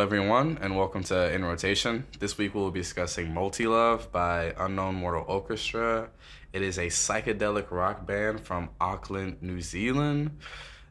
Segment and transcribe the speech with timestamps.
[0.00, 2.06] everyone, and welcome to In Rotation.
[2.18, 6.08] This week we'll be discussing Multi Love by Unknown Mortal Orchestra.
[6.54, 10.38] It is a psychedelic rock band from Auckland, New Zealand.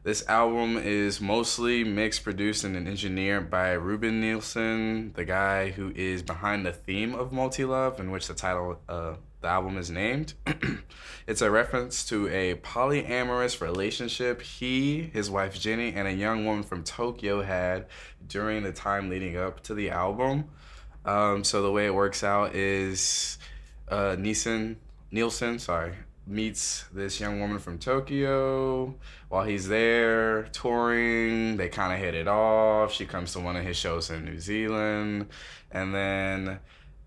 [0.04, 6.22] This album is mostly mixed, produced, and engineered by Ruban Nielson, the guy who is
[6.22, 10.34] behind the theme of Multi Love, in which the title uh, the album is named.
[11.26, 16.62] it's a reference to a polyamorous relationship he, his wife Jenny, and a young woman
[16.62, 17.86] from Tokyo had
[18.26, 20.44] during the time leading up to the album.
[21.04, 23.38] Um, so the way it works out is
[23.88, 24.76] uh, Nielson,
[25.10, 25.94] Nielson, sorry,
[26.26, 28.94] meets this young woman from Tokyo
[29.28, 31.56] while he's there touring.
[31.56, 32.92] They kind of hit it off.
[32.92, 35.28] She comes to one of his shows in New Zealand,
[35.70, 36.60] and then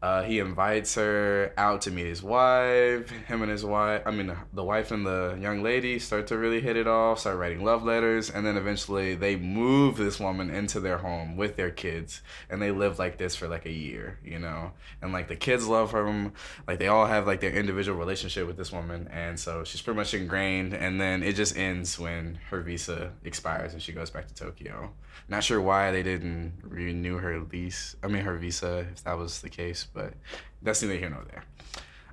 [0.04, 3.09] uh, he invites her out to meet his wife.
[3.09, 6.59] Him and his wife, I mean, the wife and the young lady start to really
[6.59, 10.81] hit it off, start writing love letters, and then eventually they move this woman into
[10.81, 14.40] their home with their kids, and they live like this for like a year, you
[14.40, 14.74] know.
[15.02, 16.34] And like the kids love her,
[16.68, 19.96] like they all have like their individual relationship with this woman, and so she's pretty
[19.96, 20.74] much ingrained.
[20.74, 24.92] And then it just ends when her visa expires and she goes back to Tokyo.
[25.30, 27.96] Not sure why they didn't renew her lease.
[28.04, 30.13] I mean, her visa, if that was the case, but
[30.61, 31.44] that's neither here nor there.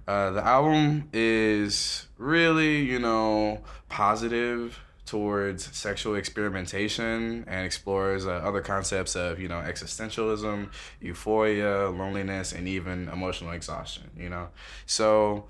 [0.07, 8.61] Uh, the album is really, you know, positive towards sexual experimentation and explores uh, other
[8.61, 10.69] concepts of, you know, existentialism,
[11.01, 14.49] euphoria, loneliness, and even emotional exhaustion, you know.
[14.87, 15.47] So,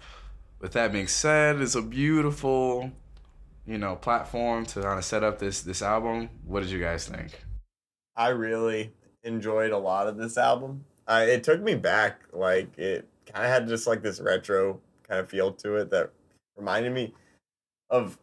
[0.60, 2.90] with that being said, it's a beautiful,
[3.66, 6.30] you know, platform to kind of set up this this album.
[6.46, 7.44] What did you guys think?
[8.16, 10.84] I really enjoyed a lot of this album.
[11.10, 14.78] Uh, it took me back, like it kind of had just like this retro
[15.08, 16.12] kind of feel to it that
[16.56, 17.12] reminded me
[17.90, 18.16] of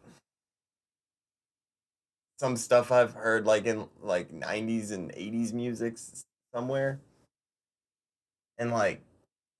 [2.40, 5.98] some stuff I've heard like in like 90s and 80s music
[6.54, 6.98] somewhere.
[8.56, 9.02] And like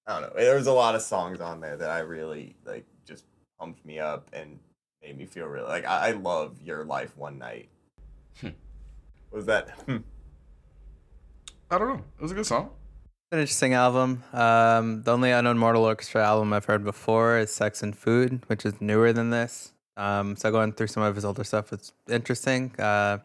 [0.06, 2.86] I don't know, there was a lot of songs on there that I really like
[3.06, 3.26] just
[3.60, 4.58] pumped me up and
[5.02, 7.68] made me feel really like I, I love Your Life One Night.
[8.40, 8.48] Hmm.
[9.30, 9.78] was that?
[11.70, 12.04] I don't know.
[12.18, 12.70] It was a good song.
[13.30, 14.24] An interesting album.
[14.32, 18.64] Um, the only unknown Mortal Orchestra album I've heard before is Sex and Food, which
[18.64, 19.72] is newer than this.
[19.98, 22.74] Um, so going through some of his older stuff it's interesting.
[22.78, 23.18] Uh,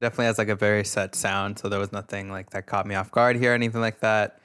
[0.00, 2.94] definitely has like a very set sound, so there was nothing like that caught me
[2.94, 4.38] off guard here, anything like that.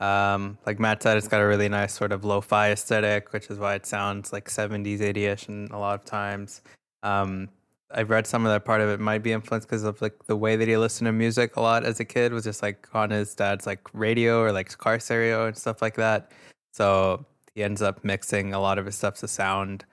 [0.00, 3.58] Um, like Matt said, it's got a really nice sort of lo-fi aesthetic, which is
[3.60, 6.62] why it sounds like 70s, 80ish, and a lot of times.
[7.04, 7.48] Um,
[7.94, 10.36] I've read some of that part of it might be influenced because of like the
[10.36, 13.10] way that he listened to music a lot as a kid was just like on
[13.10, 16.32] his dad's like radio or like car stereo and stuff like that.
[16.72, 19.84] So he ends up mixing a lot of his stuff to sound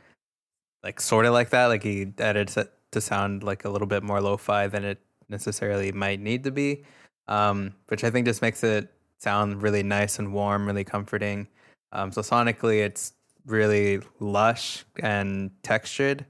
[0.84, 1.66] like sort of like that.
[1.68, 5.92] Like he edits it to sound like a little bit more lo-fi than it necessarily
[5.92, 6.84] might need to be,
[7.28, 11.48] um, which I think just makes it sound really nice and warm, really comforting.
[11.92, 13.14] Um, so sonically, it's
[13.46, 16.26] really lush and textured.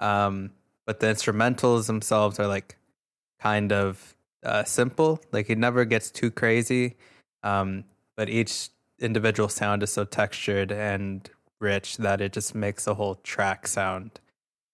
[0.00, 0.50] Um,
[0.86, 2.76] but the instrumentals themselves are like
[3.40, 4.14] kind of
[4.44, 5.20] uh, simple.
[5.32, 6.96] Like it never gets too crazy,
[7.42, 7.84] um,
[8.16, 8.68] but each
[9.00, 11.28] individual sound is so textured and
[11.60, 14.20] rich that it just makes the whole track sound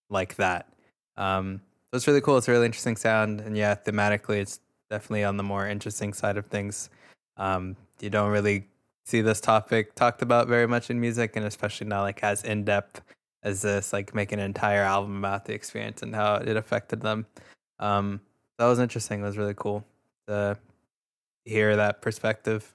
[0.08, 0.72] like that.
[1.16, 1.60] Um,
[1.90, 2.38] so it's really cool.
[2.38, 4.60] It's a really interesting sound, and yeah, thematically, it's
[4.90, 6.90] definitely on the more interesting side of things.
[7.36, 8.66] Um, you don't really
[9.04, 12.64] see this topic talked about very much in music, and especially not like as in
[12.64, 13.02] depth
[13.42, 17.26] as this, like make an entire album about the experience and how it affected them.
[17.78, 18.20] Um,
[18.58, 19.20] that was interesting.
[19.20, 19.84] It was really cool
[20.26, 20.58] to
[21.44, 22.74] hear that perspective.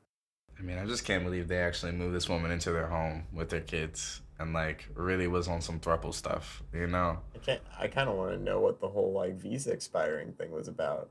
[0.58, 3.50] I mean, I just can't believe they actually moved this woman into their home with
[3.50, 7.20] their kids and like really was on some thruple stuff, you know.
[7.34, 7.62] I can't.
[7.80, 11.10] I kind of want to know what the whole like visa expiring thing was about.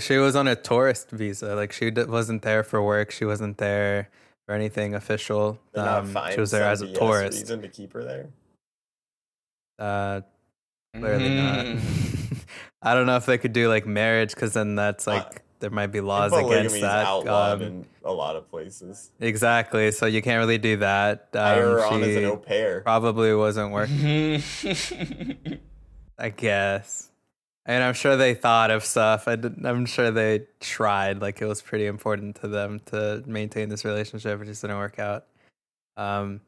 [0.00, 1.54] She was on a tourist visa.
[1.54, 3.10] Like she wasn't there for work.
[3.10, 4.08] She wasn't there
[4.46, 5.58] for anything official.
[5.74, 7.40] Um, she was there as a tourist.
[7.40, 8.28] Reason to keep her there.
[9.78, 10.20] Uh,
[10.94, 11.74] clearly mm.
[11.76, 11.82] not.
[12.82, 15.70] I don't know if they could do like marriage because then that's like uh, there
[15.70, 17.06] might be laws against that.
[17.06, 19.10] Outlawed um, in a lot of places.
[19.20, 19.90] Exactly.
[19.90, 21.28] So you can't really do that.
[21.32, 22.82] Um, Hire on as an au pair.
[22.82, 24.42] Probably wasn't working.
[26.18, 27.10] I guess.
[27.64, 29.26] And I'm sure they thought of stuff.
[29.26, 31.20] I am sure they tried.
[31.20, 34.40] Like it was pretty important to them to maintain this relationship.
[34.40, 35.24] It just didn't work out.
[35.96, 36.40] Um,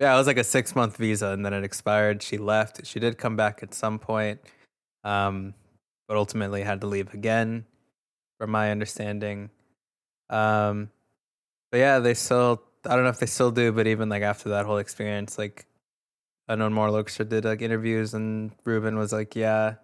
[0.00, 2.22] yeah, it was like a six month visa, and then it expired.
[2.22, 2.86] She left.
[2.86, 4.40] She did come back at some point,
[5.04, 5.54] um,
[6.08, 7.64] but ultimately had to leave again,
[8.38, 9.50] from my understanding.
[10.30, 10.90] Um,
[11.70, 12.62] but yeah, they still.
[12.84, 15.66] I don't know if they still do, but even like after that whole experience, like
[16.48, 19.76] unknown Mortal Orchestra did like interviews, and Ruban was like, "Yeah,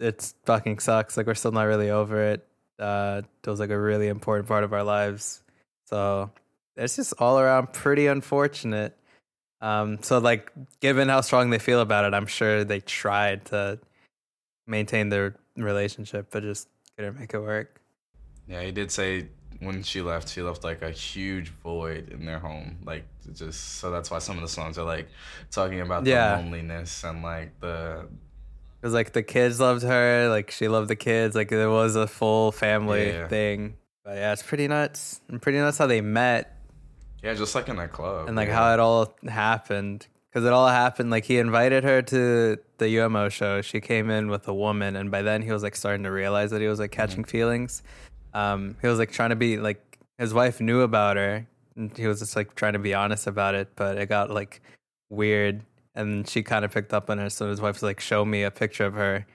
[0.00, 1.16] it's fucking sucks.
[1.16, 2.46] Like we're still not really over it."
[2.78, 5.42] Uh, it was like a really important part of our lives.
[5.86, 6.30] So
[6.78, 8.96] it's just all around pretty unfortunate.
[9.60, 13.78] Um, so like, given how strong they feel about it, I'm sure they tried to
[14.66, 17.80] maintain their relationship, but just couldn't make it work.
[18.46, 19.28] Yeah, he did say
[19.60, 22.78] when she left, she left like a huge void in their home.
[22.84, 23.04] Like
[23.34, 25.08] just so that's why some of the songs are like
[25.50, 28.06] talking about the loneliness and like the
[28.80, 32.06] Because like the kids loved her, like she loved the kids, like there was a
[32.06, 33.26] full family Yeah.
[33.28, 33.74] thing.
[34.04, 35.20] But yeah, it's pretty nuts.
[35.28, 36.54] And pretty nuts how they met
[37.22, 38.54] yeah, just like in that club and like yeah.
[38.54, 40.06] how it all happened.
[40.30, 43.62] Because it all happened like he invited her to the UMO show.
[43.62, 46.50] She came in with a woman, and by then he was like starting to realize
[46.50, 47.82] that he was like catching feelings.
[48.34, 52.06] Um, he was like trying to be like his wife knew about her, and he
[52.06, 54.60] was just like trying to be honest about it, but it got like
[55.08, 55.62] weird,
[55.94, 57.30] and she kind of picked up on it.
[57.30, 59.26] So his wife was like, "Show me a picture of her,"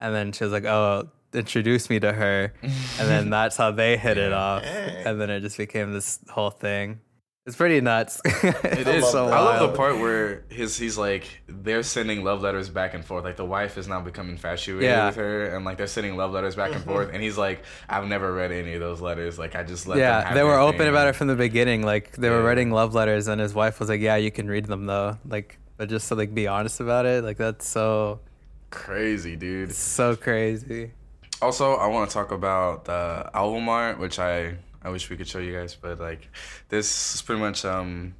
[0.00, 2.72] and then she was like, "Oh." Introduce me to her, and
[3.06, 7.00] then that's how they hit it off, and then it just became this whole thing.
[7.48, 8.20] It's pretty nuts.
[8.26, 9.02] It I is.
[9.04, 9.28] love so.
[9.28, 13.24] I love the part where his he's like they're sending love letters back and forth.
[13.24, 15.06] Like the wife is now becoming infatuated Yeah.
[15.06, 16.90] with her, and like they're sending love letters back and mm-hmm.
[16.90, 17.10] forth.
[17.10, 19.38] And he's like, I've never read any of those letters.
[19.38, 21.82] Like I just let them yeah, they were open thing." about it from the beginning.
[21.82, 24.66] Like they were writing love letters, and his wife was like, "Yeah, you can read
[24.66, 28.20] them though." Like, but just to like be honest about it, like that's so
[28.70, 29.74] Crazy, dude.
[29.74, 30.92] so crazy.
[31.40, 34.56] Also, I want to talk about the album art, which I
[34.88, 36.30] I wish we could show you guys, but like
[36.70, 38.14] this is pretty much um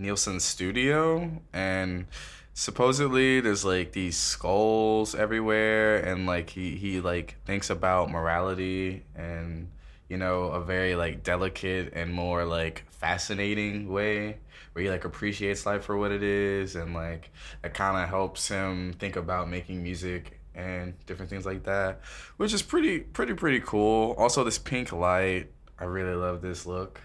[0.00, 2.06] Nielson's studio, and
[2.54, 9.68] supposedly there's like these skulls everywhere, and like he he like thinks about morality and
[10.08, 14.38] you know a very like delicate and more like fascinating way
[14.72, 17.30] where he like appreciates life for what it is and like
[17.62, 22.00] it kind of helps him think about making music and different things like that
[22.38, 24.14] which is pretty pretty pretty cool.
[24.16, 27.00] Also this pink light i really love this look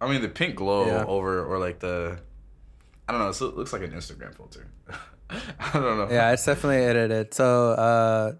[0.00, 1.04] i mean the pink glow Yeah.
[1.06, 2.18] over or like the
[3.08, 4.66] i don't know it looks like an instagram filter
[5.30, 7.34] i don't know Yeah, it's definitely edited.
[7.34, 8.32] So uh,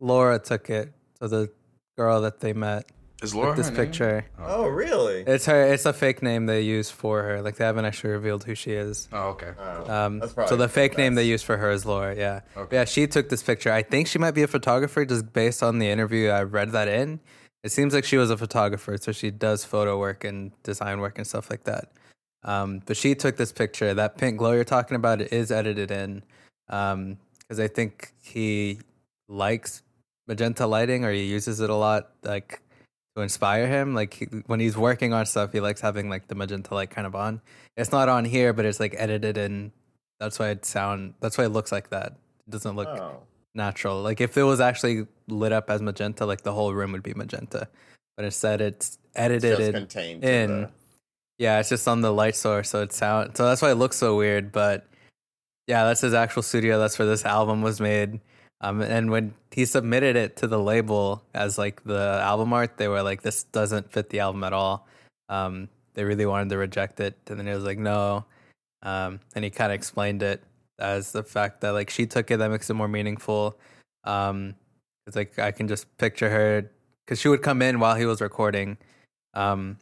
[0.00, 0.92] Laura took it.
[1.18, 1.50] So the
[1.98, 2.90] girl that they met
[3.22, 3.84] is laura took this her name?
[3.86, 4.24] picture.
[4.38, 5.20] Oh, really?
[5.26, 5.62] It's her.
[5.74, 7.42] It's a fake name they use for her.
[7.42, 9.06] Like they haven't actually revealed who she is.
[9.12, 12.16] oh okay Oh, Um, so the fake name they use for her is Laura.
[12.16, 12.40] Yeah.
[12.56, 12.76] Okay.
[12.76, 12.84] Yeah.
[12.86, 13.70] She took this picture.
[13.70, 16.88] I think she might be a photographer, just based on the interview I read that
[16.88, 17.20] in.
[17.62, 21.18] It seems like she was a photographer, so she does photo work and design work
[21.18, 21.92] and stuff like that.
[22.42, 23.92] Um, but she took this picture.
[23.92, 26.22] That pink glow you're talking about it is edited in,
[26.66, 28.78] because I think he
[29.28, 29.82] likes
[30.26, 32.62] magenta lighting or he uses it a lot, like
[33.16, 33.94] to inspire him.
[33.94, 37.06] Like he, when he's working on stuff, he likes having like the magenta light kind
[37.06, 37.42] of on.
[37.76, 39.72] It's not on here, but it's like edited in.
[40.18, 41.14] That's why it sound.
[41.20, 42.12] That's why it looks like that.
[42.46, 43.22] It doesn't look Oh.
[43.54, 44.02] Natural.
[44.02, 47.14] Like if it was actually lit up as magenta, like the whole room would be
[47.14, 47.68] magenta.
[48.16, 50.62] But instead, it's It's edited just contained in.
[50.62, 50.70] the-
[51.38, 53.36] Yeah, it's just on the light source, so it's sound.
[53.36, 54.52] So that's why it looks so weird.
[54.52, 54.86] But
[55.66, 56.78] yeah, that's his actual studio.
[56.78, 58.20] That's where this album was made.
[58.60, 62.88] Um, and when he submitted it to the label as like the album art, they
[62.88, 64.86] were like, "This doesn't fit the album at all."
[65.30, 68.26] Um, they really wanted to reject it, and then he was like, "No."
[68.82, 70.42] Um, and he kind of explained it
[70.80, 73.58] as the fact that like she took it, that makes it more meaningful.
[74.04, 74.54] Um,
[75.06, 76.70] it's like I can just picture her
[77.04, 78.78] because she would come in while he was recording.
[79.34, 79.78] Um,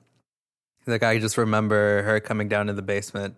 [0.87, 3.35] like I just remember her coming down to the basement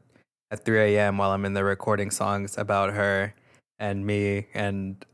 [0.50, 1.18] at 3 a.m.
[1.18, 3.34] while I'm in there recording songs about her
[3.78, 5.04] and me and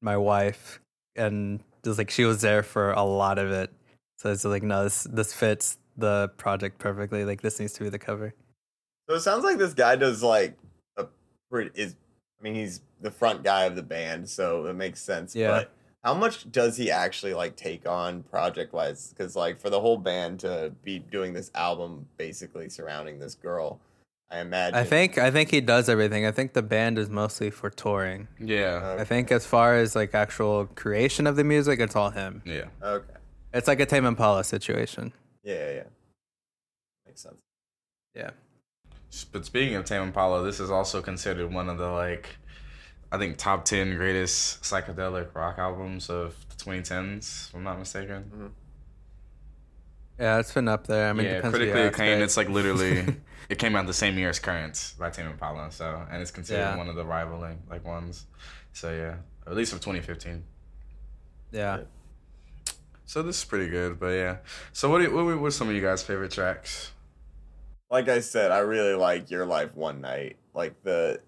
[0.00, 0.80] my wife,
[1.16, 3.72] and just like she was there for a lot of it.
[4.18, 7.24] So it's like no, this this fits the project perfectly.
[7.24, 8.34] Like this needs to be the cover.
[9.08, 10.58] So it sounds like this guy does like
[11.52, 11.96] is.
[12.38, 15.34] I mean, he's the front guy of the band, so it makes sense.
[15.34, 15.48] Yeah.
[15.48, 15.72] But
[16.04, 19.08] how much does he actually like take on project wise?
[19.10, 23.80] Because like for the whole band to be doing this album basically surrounding this girl,
[24.30, 24.76] I imagine.
[24.76, 26.24] I think I think he does everything.
[26.26, 28.28] I think the band is mostly for touring.
[28.38, 32.42] yeah I think as far as like actual creation of the music, it's all him.
[32.44, 33.14] yeah Okay.
[33.52, 35.12] It's like a Tame Impala situation.
[35.42, 35.82] Yeah, yeah, yeah.
[37.06, 37.40] Makes sense.
[38.14, 38.30] Yeah.
[39.32, 42.36] But speaking of Tame Impala, this is also considered one of the like,
[43.10, 47.48] I think top ten greatest psychedelic rock albums of the 2010s.
[47.48, 48.24] If I'm not mistaken.
[48.24, 48.46] Mm-hmm.
[50.20, 51.08] Yeah, it's been up there.
[51.08, 52.22] I mean, yeah, depends critically acclaimed.
[52.22, 53.04] It's like literally,
[53.48, 55.70] it came out the same year as Currents by Tame Impala.
[55.70, 56.76] So, and it's considered Yeah.
[56.76, 58.26] one of the rivaling like ones.
[58.72, 60.42] So yeah, at least of 2015.
[61.52, 61.80] yeah.
[63.06, 64.36] So this is pretty good, but yeah.
[64.74, 64.98] So what?
[64.98, 66.92] Do you, what what were some of you guys' favorite tracks?
[67.90, 70.36] Like I said, I really like Your Life One Night.
[70.54, 71.20] Like the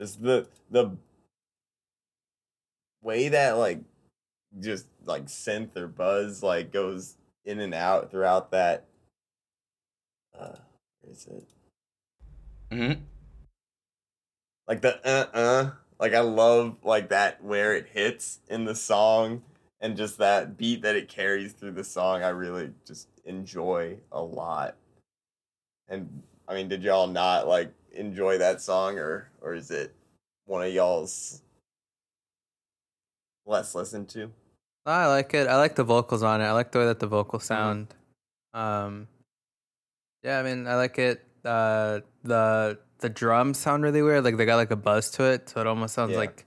[0.00, 0.96] just the the
[3.02, 3.80] way that like
[4.58, 8.86] just like synth or buzz like goes in and out throughout that.
[10.38, 10.56] Uh,
[11.00, 11.44] where is it?
[12.70, 13.00] Mm-hmm.
[14.66, 15.70] Like the uh uh.
[15.98, 19.42] Like I love like that where it hits in the song
[19.80, 22.22] and just that beat that it carries through the song.
[22.22, 24.76] I really just enjoy a lot.
[25.88, 29.92] And I mean, did y'all not like enjoy that song, or or is it
[30.46, 31.42] one of y'all's
[33.44, 34.30] less listened to?
[34.84, 35.48] I like it.
[35.48, 36.44] I like the vocals on it.
[36.44, 37.88] I like the way that the vocals sound.
[38.54, 39.08] Um,
[40.22, 41.24] yeah, I mean, I like it.
[41.44, 44.24] Uh, the the drums sound really weird.
[44.24, 46.18] Like they got like a buzz to it, so it almost sounds Yeah.
[46.18, 46.44] like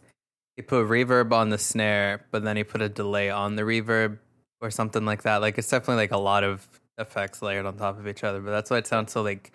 [0.55, 4.19] he put reverb on the snare, but then he put a delay on the reverb
[4.61, 5.37] or something like that.
[5.37, 8.41] Like it's definitely like a lot of effects layered on top of each other.
[8.41, 9.53] But that's why it sounds so like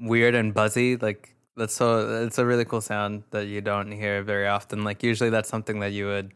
[0.00, 0.96] weird and buzzy.
[0.96, 4.84] Like that's so it's a really cool sound that you don't hear very often.
[4.84, 6.32] Like usually that's something that you would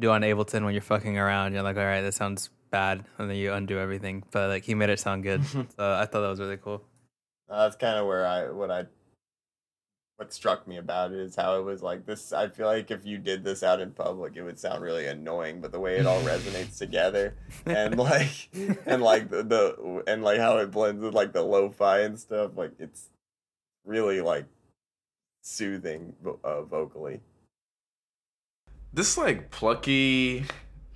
[0.00, 1.52] do on Ableton when you're fucking around.
[1.52, 4.24] You're like, all right, this sounds bad, and then you undo everything.
[4.30, 5.44] But like he made it sound good.
[5.46, 6.82] so I thought that was really cool.
[7.48, 8.86] Uh, that's kind of where I what I
[10.22, 12.32] what struck me about it is how it was like this.
[12.32, 15.60] I feel like if you did this out in public, it would sound really annoying.
[15.60, 17.34] But the way it all resonates together,
[17.66, 18.48] and like
[18.86, 22.52] and like the, the and like how it blends with like the lo-fi and stuff,
[22.54, 23.08] like it's
[23.84, 24.44] really like
[25.42, 26.14] soothing
[26.44, 27.20] uh, vocally.
[28.92, 30.44] This like plucky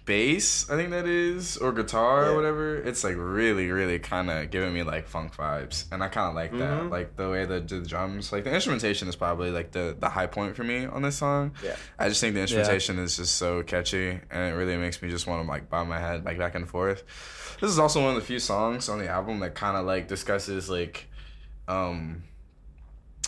[0.07, 2.29] bass, I think that is, or guitar Yeah.
[2.31, 2.77] or whatever.
[2.77, 6.35] It's like really, really kind of giving me like funk vibes, and I kind of
[6.35, 6.81] like that.
[6.85, 6.91] Mhm.
[6.91, 10.27] Like the way the, the drums, like the instrumentation is probably like the the high
[10.29, 11.53] point for me on this song.
[11.63, 11.77] Yeah.
[11.99, 15.27] I just think the instrumentation is just so catchy, and it really makes me just
[15.27, 17.03] want to like bob my head like back and forth.
[17.61, 20.09] This is also one of the few songs on the album that kind of like
[20.09, 21.09] discusses like,
[21.69, 22.23] um,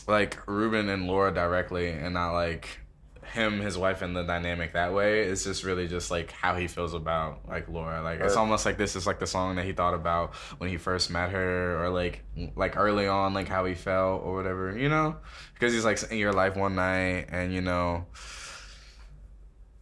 [0.06, 2.80] like Ruban and Laura directly, and not like
[3.28, 5.22] him, his wife, and the dynamic that way.
[5.22, 8.02] It's just really just like how he feels about like Laura.
[8.02, 10.76] Like it's almost like this is like the song that he thought about when he
[10.76, 12.24] first met her, or like
[12.56, 15.16] like early on, like how he felt or whatever, you know?
[15.54, 18.06] Because he's like in your life one night, and you know.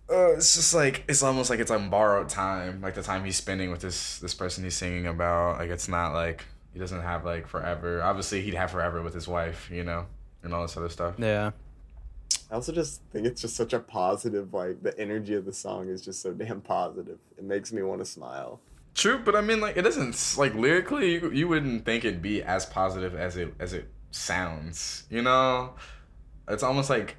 [0.09, 3.37] Uh, it's just like it's almost like it's on borrowed time, like the time he's
[3.37, 5.59] spending with this this person he's singing about.
[5.59, 8.03] Like it's not like he doesn't have like forever.
[8.03, 10.07] Obviously, he'd have forever with his wife, you know,
[10.43, 11.15] and all this other stuff.
[11.19, 11.53] Yeah.
[12.51, 15.89] I also just think it's just such a positive, like the energy of the song
[15.89, 17.19] is just so damn positive.
[17.37, 18.61] It makes me want to smile.
[18.95, 21.15] True, but I mean, like it doesn't like lyrically.
[21.15, 25.05] You, you wouldn't think it'd be as positive as it as it sounds.
[25.11, 25.75] You know,
[26.49, 27.17] it's almost like.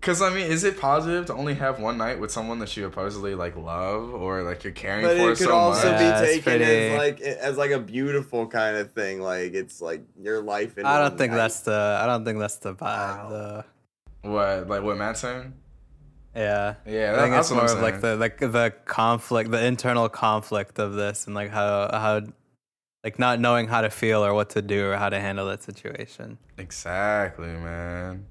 [0.00, 2.84] Cause I mean, is it positive to only have one night with someone that you
[2.84, 5.98] supposedly like love or like you're caring for someone But it could also much?
[5.98, 9.20] be Yeah, taken as like as like a beautiful kind of thing.
[9.20, 10.78] Like it's like your life.
[10.78, 11.36] In I don't think night.
[11.38, 13.28] that's the I don't think that's the vibe Wow.
[13.28, 13.64] though.
[14.30, 15.52] What like what Matt's saying?
[16.34, 16.76] Yeah.
[16.86, 19.62] Yeah, I think that's it's what I'm more of like the like the conflict, the
[19.66, 22.22] internal conflict of this and like how how
[23.04, 25.62] like not knowing how to feel or what to do or how to handle that
[25.62, 26.38] situation.
[26.56, 28.26] Exactly, man.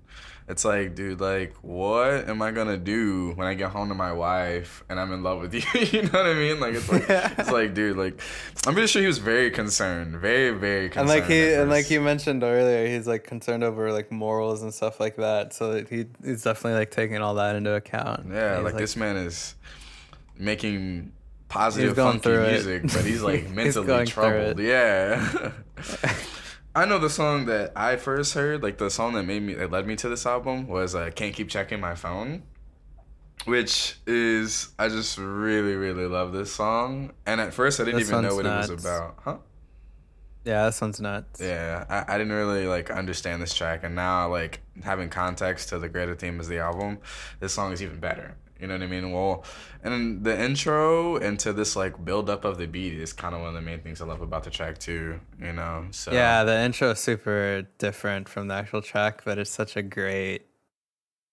[0.50, 4.12] It's like, dude, like, what am I gonna do when I get home to my
[4.12, 5.62] wife and I'm in love with you?
[5.80, 6.60] you know what I mean?
[6.60, 8.20] Like, it's like, it's like, dude, like,
[8.66, 11.10] I'm pretty sure he was very concerned, very, very concerned.
[11.12, 14.74] And like he and like you mentioned earlier, he's like concerned over like morals and
[14.74, 15.54] stuff like that.
[15.54, 18.26] So that he he's definitely like taking all that into account.
[18.32, 19.54] yeah, He's, like, this man is
[20.36, 21.12] making
[21.48, 24.60] positive, He's funky music, but he's like mentally through troubled.
[24.60, 25.52] Yeah.
[26.76, 29.72] I know the song that I first heard, like the song that made me that
[29.72, 32.44] led me to this album was uh, "Can't Keep Checking My Phone,"
[33.46, 37.12] which is I just really really love this song.
[37.26, 39.38] And at first I didn't even know what it was about, huh?
[40.46, 41.42] Yeah, this one's nuts.
[41.42, 45.80] Yeah, I, I didn't really like understand this track, and now like having context to
[45.80, 47.00] the greater theme of the album,
[47.40, 48.38] this song is even better.
[48.60, 49.12] You know what I mean?
[49.14, 49.46] Well,
[49.84, 53.50] and the intro into this like build up of the beat is kind of one
[53.50, 55.20] of the main things I love about the track too.
[55.40, 55.88] You know?
[55.92, 59.82] So Yeah, the intro is super different from the actual track, but it's such a
[59.82, 60.46] great,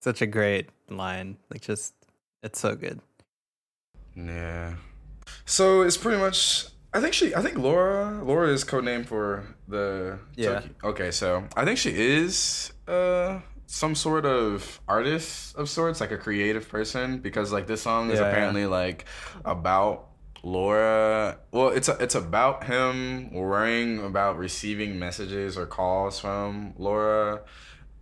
[0.01, 1.37] such a great line.
[1.51, 1.93] Like, just
[2.43, 3.01] it's so good.
[4.15, 4.75] Yeah.
[5.45, 6.67] So it's pretty much.
[6.93, 7.35] I think she.
[7.35, 8.23] I think Laura.
[8.23, 10.17] Laura is codename for the.
[10.35, 10.59] Yeah.
[10.61, 16.11] Toki- Okay, so I think she is uh some sort of artist of sorts, like
[16.11, 18.31] a creative person, because like this song is Yeah, yeah.
[18.31, 19.05] apparently like
[19.45, 20.07] about
[20.41, 21.37] Laura.
[21.51, 27.41] Well, it's a, it's about him worrying about receiving messages or calls from Laura.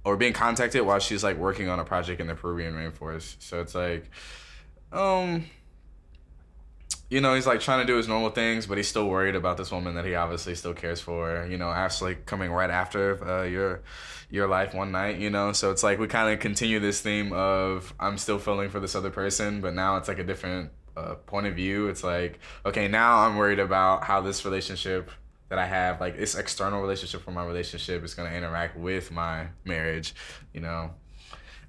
[0.03, 3.37] Or being contacted while she's like working on a project in the Peruvian rainforest.
[3.39, 4.11] So it's like,
[4.91, 5.45] um,
[7.09, 9.57] you know, he's like trying to do his normal things, but he's still worried about
[9.57, 11.45] this woman that he obviously still cares for.
[11.49, 13.83] You know, actually coming right after uh, your
[14.29, 15.19] your life one night.
[15.19, 18.69] You know, so it's like we kind of continue this theme of I'm still feeling
[18.69, 21.87] for this other person, but now it's like a different uh, point of view.
[21.89, 25.11] It's like okay, now I'm worried about how this relationship
[25.49, 29.49] that I have, like this external relationship from my relationship, is gonna interact with my
[29.63, 30.15] marriage.
[30.53, 30.91] You know,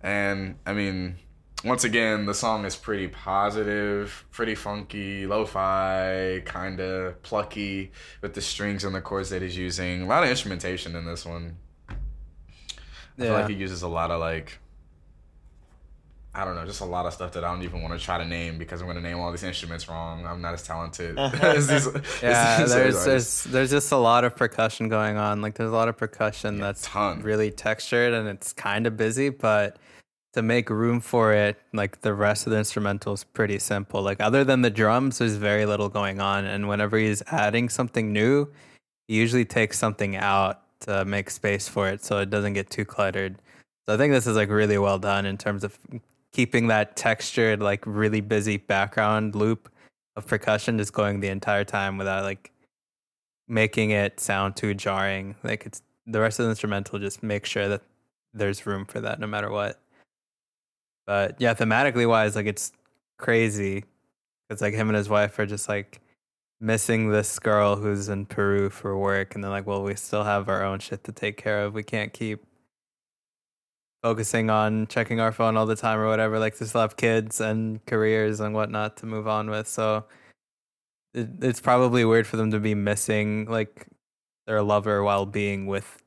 [0.02, 1.18] and I mean
[1.64, 8.40] once again, the song is pretty positive, pretty funky, lo-fi, kind of plucky with the
[8.40, 10.02] strings and the chords that he's using.
[10.02, 11.56] A lot of instrumentation in this one.
[11.88, 14.58] I feel like he uses a lot of like
[16.36, 18.18] I don't know, just a lot of stuff that I don't even want to try
[18.18, 20.26] to name because I'm going to name all these instruments wrong.
[20.26, 21.88] I'm not as talented as these.
[22.22, 25.40] yeah, as there's there's there's just a lot of percussion going on.
[25.40, 27.22] Like there's a lot of percussion Yeah, that's ton.
[27.22, 29.78] really textured and it's kind of busy, but
[30.36, 34.02] to make room for it, like the rest of the instrumental is pretty simple.
[34.02, 36.44] Like other than the drums, there's very little going on.
[36.44, 38.46] And whenever he's adding something new,
[39.08, 42.84] he usually takes something out to make space for it so it doesn't get too
[42.84, 43.36] cluttered.
[43.88, 45.78] So I think this is like really well done in terms of
[46.32, 49.70] keeping that textured, like really busy background loop
[50.16, 52.52] of percussion just going the entire time without like
[53.48, 55.34] making it sound too jarring.
[55.42, 57.80] Like it's the rest of the instrumental just make sure that
[58.34, 59.80] there's room for that no matter what.
[61.06, 62.72] But yeah, thematically wise, like it's
[63.18, 63.84] crazy.
[64.50, 66.00] It's like him and his wife are just like
[66.60, 70.48] missing this girl who's in Peru for work, and they're like, "Well, we still have
[70.48, 71.74] our own shit to take care of.
[71.74, 72.44] We can't keep
[74.02, 76.38] focusing on checking our phone all the time or whatever.
[76.38, 79.66] Like, they still have kids and careers and whatnot to move on with.
[79.66, 80.04] So
[81.14, 83.86] it, it's probably weird for them to be missing like
[84.46, 86.02] their lover while being with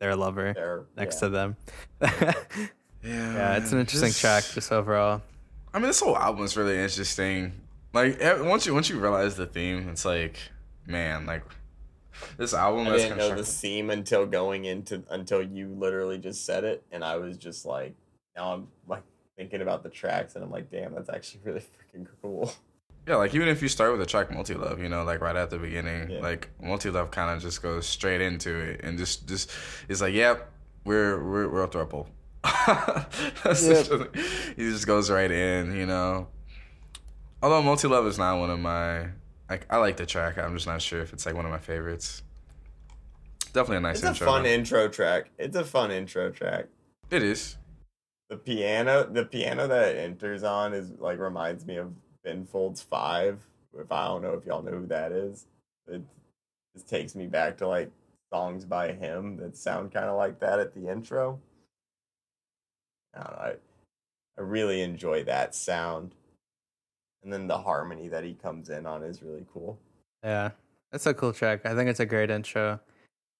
[0.00, 1.28] their lover next yeah.
[1.28, 1.56] to them.
[3.02, 5.22] Yeah, Yeah, it's an interesting just- track just overall.
[5.72, 7.52] I mean, this whole album is really interesting.
[7.92, 10.38] Like once you once you realize the theme, it's like,
[10.86, 11.42] man, like
[12.36, 16.44] this album I that's didn't know the theme until going into until you literally just
[16.44, 17.94] said it, and I was just like,
[18.36, 19.02] now I'm like
[19.36, 22.52] thinking about the tracks, and I'm like, damn, that's actually really freaking cool.
[23.06, 25.36] Yeah, like even if you start with the track "Multi Love," you know, like right
[25.36, 26.20] at the beginning, Yeah.
[26.20, 29.50] like "Multi Love" kind of just goes straight into it and just just
[29.88, 30.50] it's like, yep,
[30.84, 32.06] we're we're we're a throuple.
[32.06, 32.17] That's Yep.
[33.44, 33.90] just-
[34.56, 36.28] he just goes right in, you know.
[37.42, 39.08] Although "Multi Love" is not one of my
[39.48, 41.58] like I like the track, I'm just not sure if it's like one of my
[41.58, 42.22] favorites.
[43.52, 44.26] Definitely a nice It's a intro.
[44.26, 44.48] fun though.
[44.50, 45.30] intro track.
[45.38, 46.66] It's a fun intro track.
[47.10, 47.56] it is.
[48.28, 51.92] The piano, the piano that it enters on is like reminds me of
[52.24, 53.38] Ben Folds Five.
[53.78, 55.46] If I don't know if y'all know who that is,
[55.86, 56.02] it
[56.74, 57.90] just takes me back to like
[58.32, 61.38] songs by him that sound kind of like that at the intro.
[63.14, 63.38] I don't know.
[63.42, 63.52] I,
[64.38, 66.14] I really enjoy that sound,
[67.22, 69.78] and then the harmony that he comes in on is really cool.
[70.22, 70.50] Yeah,
[70.92, 71.64] That's a cool track.
[71.66, 72.80] I think it's a great intro.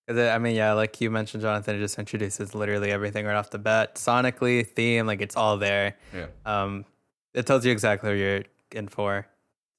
[0.06, 3.36] 'Cause it- I mean, yeah, like you mentioned, Jonathan, it just introduces literally everything right
[3.36, 3.96] off the bat.
[3.96, 5.96] Sonically, theme, like it's all there.
[6.14, 6.28] Yeah.
[6.46, 6.84] Um,
[7.34, 9.26] it tells you exactly what you're in for.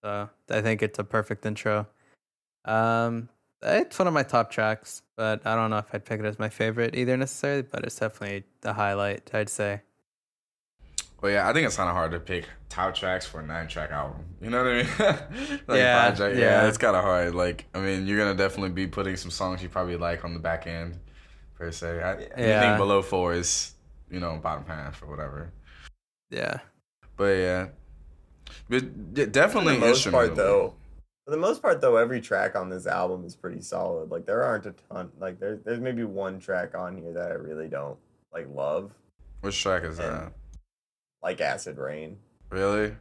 [0.04, 1.88] So I think it's a perfect intro.
[2.66, 3.30] Um,
[3.62, 6.40] it's one of my top tracks, but I don't know if I'd pick it as
[6.40, 7.64] my favorite either necessarily.
[7.64, 9.82] But it's definitely the highlight, I'd say.
[11.22, 13.68] Well, yeah, I think it's kind of hard to pick top tracks for a nine
[13.68, 14.24] track album.
[14.42, 15.60] You know what I mean?
[15.68, 16.64] like Yeah, five yeah.
[16.64, 17.36] yeah, it's kind of hard.
[17.36, 20.40] Like, I mean, you're gonna definitely be putting some songs you probably like on the
[20.40, 21.00] back end,
[21.56, 22.02] per se.
[22.02, 23.76] I, Anything below four is,
[24.10, 25.52] you know, bottom half or whatever.
[26.30, 26.60] Yeah,
[27.18, 27.68] But yeah,
[28.70, 28.84] but
[29.16, 30.76] yeah, For definitely the most part, though,
[31.30, 34.10] for the most part, though, every track on this album is pretty solid.
[34.10, 35.12] Like there aren't a ton.
[35.20, 37.98] Like there's there's maybe one track on here that I really don't
[38.34, 38.92] like love,
[39.42, 40.32] Which track is that?
[41.22, 42.18] Like Acid Rain.
[42.50, 42.96] Really?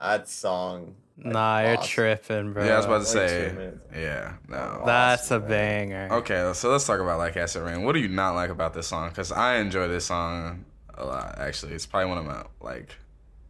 [0.00, 0.94] That song.
[1.16, 2.64] like, nah, you're lost- tripping, bro.
[2.66, 3.72] Yeah, I was about to Like say.
[3.94, 4.82] Yeah, no.
[4.84, 5.88] That's a Lost, man.
[5.88, 6.08] banger.
[6.16, 7.82] Okay, so let's talk about like Acid Rain.
[7.82, 9.08] What do you not like about this song?
[9.08, 11.38] Because I enjoy this song a lot.
[11.38, 12.94] Actually, it's probably one of my like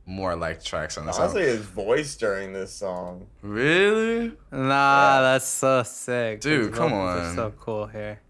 [0.07, 1.57] more like tracks on this Honestly, album.
[1.59, 3.27] his voice during this song.
[3.43, 4.33] Really?
[4.53, 5.21] Nah, Yeah.
[5.23, 6.41] that's so sick.
[6.41, 7.35] Dude, come vocals are on.
[7.35, 8.21] so cool here.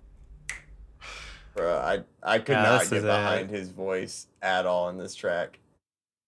[1.54, 3.06] Bro, I I could Yeah, not get is it.
[3.06, 5.58] behind his voice at all in this track.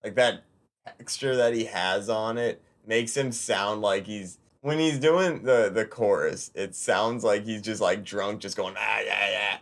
[0.02, 0.44] Like that
[0.86, 5.70] texture that he has on it makes him sound like he's when he's doing the
[5.72, 6.50] the chorus.
[6.54, 9.58] It sounds like he's just like drunk, just going ah yeah yeah.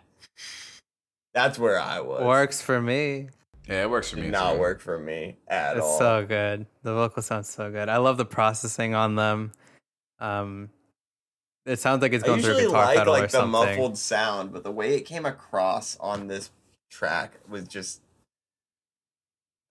[1.35, 2.23] That's where I was.
[2.25, 3.29] Works for me.
[3.67, 4.23] Yeah, it works for me.
[4.23, 4.61] Did not too.
[4.61, 5.91] work for me at It's all.
[5.91, 6.67] It's so good.
[6.83, 7.89] The vocal sounds so good.
[7.89, 9.53] I love the processing on them.
[10.21, 10.71] Um,
[11.65, 13.51] it sounds like it's going through a usually guitar like pedal or like the something.
[13.51, 16.51] muffled sound, but the way it came across on this
[16.91, 18.01] track was just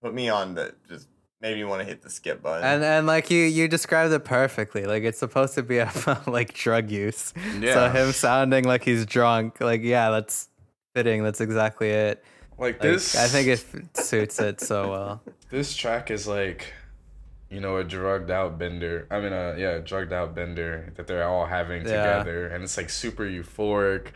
[0.01, 1.07] put me on the just
[1.45, 2.65] Made me want to hit the skip button.
[2.65, 4.85] And and like you you described it perfectly.
[4.85, 7.33] Like it's supposed to be about like drug use.
[7.59, 7.73] Yeah.
[7.73, 10.49] So him sounding like he's drunk, like yeah, that's
[10.95, 11.23] fitting.
[11.23, 12.23] That's exactly it.
[12.57, 15.21] Like Like, this, I think it suits it so well.
[15.49, 16.73] this track is like,
[17.49, 19.07] you know, a drugged out bender.
[19.11, 22.17] I mean, uh, yeah, a drugged out bender that they're all having Yeah.
[22.17, 24.07] together, and it's like super euphoric.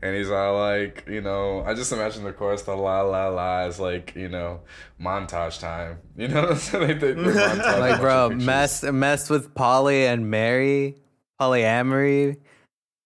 [0.00, 3.64] And he's all like, you know, I just imagine the chorus, the la la la,
[3.66, 4.60] is like, you know,
[5.00, 5.98] montage time.
[6.16, 10.96] You know, so they, they, Like bro, messed messed with Polly and Mary,
[11.40, 12.38] polyamory.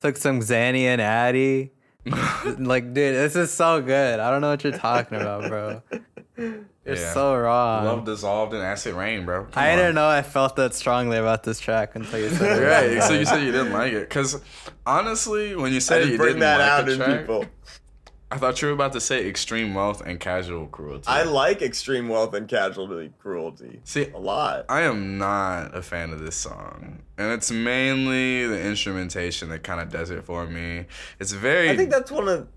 [0.01, 1.73] Took some Xanny and Addy.
[2.59, 4.19] like, dude, this is so good.
[4.21, 5.83] I don't know what you're talking about, bro.
[6.37, 7.13] You're Yeah.
[7.13, 7.85] so wrong.
[7.85, 9.45] Love dissolved in acid rain, bro.
[9.45, 9.77] Come I on.
[9.79, 12.65] didn't know I felt that strongly about this track until you said it.
[12.97, 14.41] Right, so you said you didn't like it, because
[14.85, 17.21] honestly, when you I said just you bring didn't that like out the in track,
[17.21, 17.45] people.
[18.33, 21.05] I thought you were about to say extreme wealth and casual cruelty.
[21.07, 24.65] I like extreme wealth and casualty cruelty See, a lot.
[24.71, 29.83] I am not a fan of this song, and it's mainly the instrumentation that kind
[29.83, 30.87] of does it for me.
[31.21, 31.69] It's very.
[31.69, 32.49] I think that's one of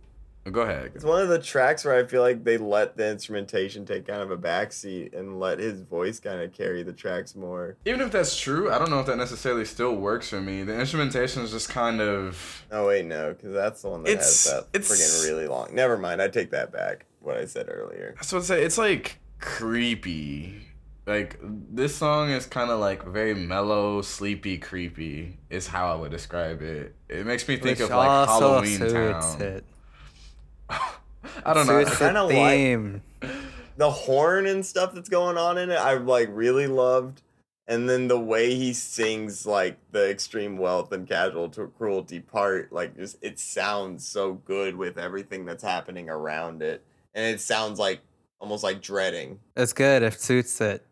[0.51, 0.91] Go ahead.
[0.93, 4.21] it's one of the tracks where I feel like they let the instrumentation take kind
[4.21, 7.77] of a backseat and let his voice kind of carry the tracks more.
[7.85, 10.61] Even if that's true, I don't know if that necessarily still works for me.
[10.63, 12.63] The instrumentation is just kind of.
[12.71, 15.73] Oh wait, no, because that's the one that It's- has that it's- friggin' really long.
[15.73, 17.05] Never mind, I take that back.
[17.21, 18.13] What I said earlier.
[18.15, 18.63] That's what I say.
[18.63, 20.61] It's like creepy.
[21.07, 25.37] Like this song is kind of like very mellow, sleepy, creepy.
[25.49, 26.95] Is how I would describe it.
[27.09, 29.61] It makes me think Which of like Halloween suits Town.
[30.69, 30.75] It.
[31.45, 31.83] I don't know.
[31.83, 33.01] Suits I the kinda like- theme.
[33.77, 37.21] The horn and stuff that's going on in it, I like really loved.
[37.67, 42.71] And then the way he sings like the extreme wealth and casual to cruelty part,
[42.71, 46.83] like just it sounds so good with everything that's happening around it.
[47.15, 47.99] And it sounds like
[48.39, 49.39] almost like dreading.
[49.57, 50.03] It's good.
[50.03, 50.85] It suits it.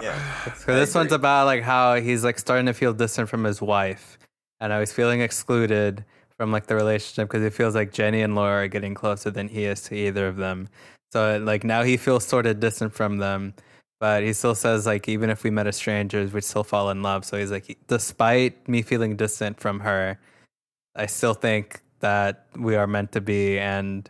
[0.00, 0.16] Yeah.
[0.56, 3.60] So I this one's about like how he's like starting to feel distant from his
[3.60, 4.18] wife,
[4.60, 6.04] and how he's feeling excluded
[6.40, 9.46] from like the relationship because it feels like Jenny and Laura are getting closer than
[9.46, 10.70] he is to either of them.
[11.12, 13.52] So like now he feels sort of distant from them,
[14.00, 17.02] but he still says like even if we met as strangers, we'd still fall in
[17.02, 17.26] love.
[17.26, 20.18] So he's like, despite me feeling distant from her,
[20.96, 24.08] I still think that we are meant to be, and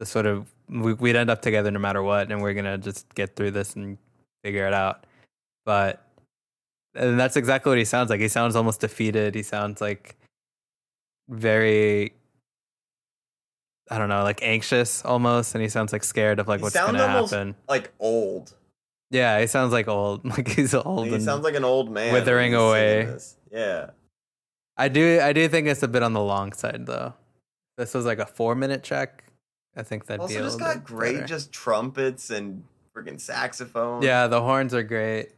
[0.00, 3.14] the sort of we, we'd end up together no matter what, and we're gonna just
[3.14, 3.96] get through this and
[4.42, 5.06] figure it out.
[5.64, 6.04] But
[6.96, 8.20] and that's exactly what he sounds like.
[8.20, 9.36] He sounds almost defeated.
[9.36, 10.16] He sounds like
[11.30, 12.12] very
[13.92, 16.76] I don't know, like anxious almost, and he sounds like scared of like He what's
[16.76, 17.56] gonna almost happen.
[17.68, 18.54] Like old.
[19.10, 20.24] Yeah, he sounds like old.
[20.36, 21.08] Like he's old.
[21.08, 22.12] He sounds like an old man.
[22.12, 23.16] withering away.
[23.50, 23.90] Yeah.
[24.76, 27.14] I do I do think it's a bit on the long side though.
[27.76, 29.24] This was like a four minute check.
[29.76, 31.26] I think that'd be Also, a just got great better.
[31.26, 32.62] just trumpets and
[32.94, 34.02] freaking saxophone.
[34.02, 35.30] Yeah, the horns are great.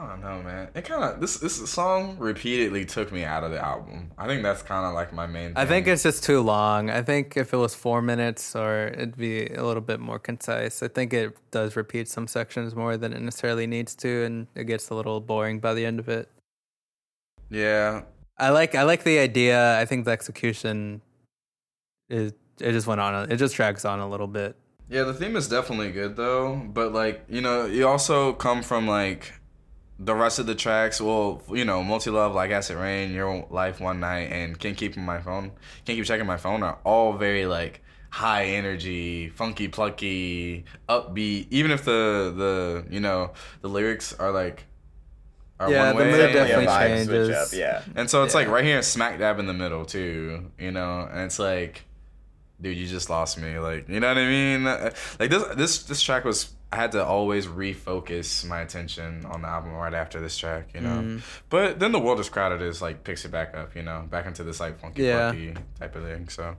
[0.00, 0.68] I don't know, man.
[0.74, 4.12] It kind of this this song repeatedly took me out of the album.
[4.16, 5.52] I think that's kind of like my main.
[5.56, 6.88] I think it's just too long.
[6.90, 10.82] I think if it was four minutes or it'd be a little bit more concise.
[10.82, 14.64] I think it does repeat some sections more than it necessarily needs to, and it
[14.64, 16.28] gets a little boring by the end of it.
[17.50, 18.02] yeah.
[18.40, 19.80] I like I like the idea.
[19.80, 21.02] I think the execution
[22.08, 23.32] is it just went on.
[23.32, 24.54] It just drags on a little bit.
[24.88, 28.86] Yeah, the theme is definitely good though, but like, you know, you also come from
[28.86, 29.34] like
[29.98, 33.80] the rest of the tracks, well, you know, Multi Love, Like Acid Rain, Your Life
[33.80, 35.50] One Night, and Can't Keep My Phone,
[35.84, 41.48] Can't Keep Checking My Phone are all very like high energy, funky plucky, upbeat.
[41.50, 44.64] Even if the the you know the lyrics are like
[45.60, 47.30] are Yeah, one the way, mood Definitely a definitely vibe switch changes.
[47.30, 47.82] up, yeah.
[47.96, 51.08] and so it's like right here, smack dab in the middle too, you know.
[51.10, 51.82] And it's like,
[52.60, 53.58] dude, you just lost me.
[53.58, 54.64] Like, you know what I mean?
[54.64, 56.52] Like this, this, this track was.
[56.70, 60.82] I had to always refocus my attention on the album right after this track, you
[60.82, 60.98] know.
[61.00, 61.22] Mhm.
[61.48, 64.26] But then the world is crowded is like picks it back up, you know, back
[64.26, 65.30] into this like funky, Yeah.
[65.30, 66.28] funky type of thing.
[66.28, 66.56] So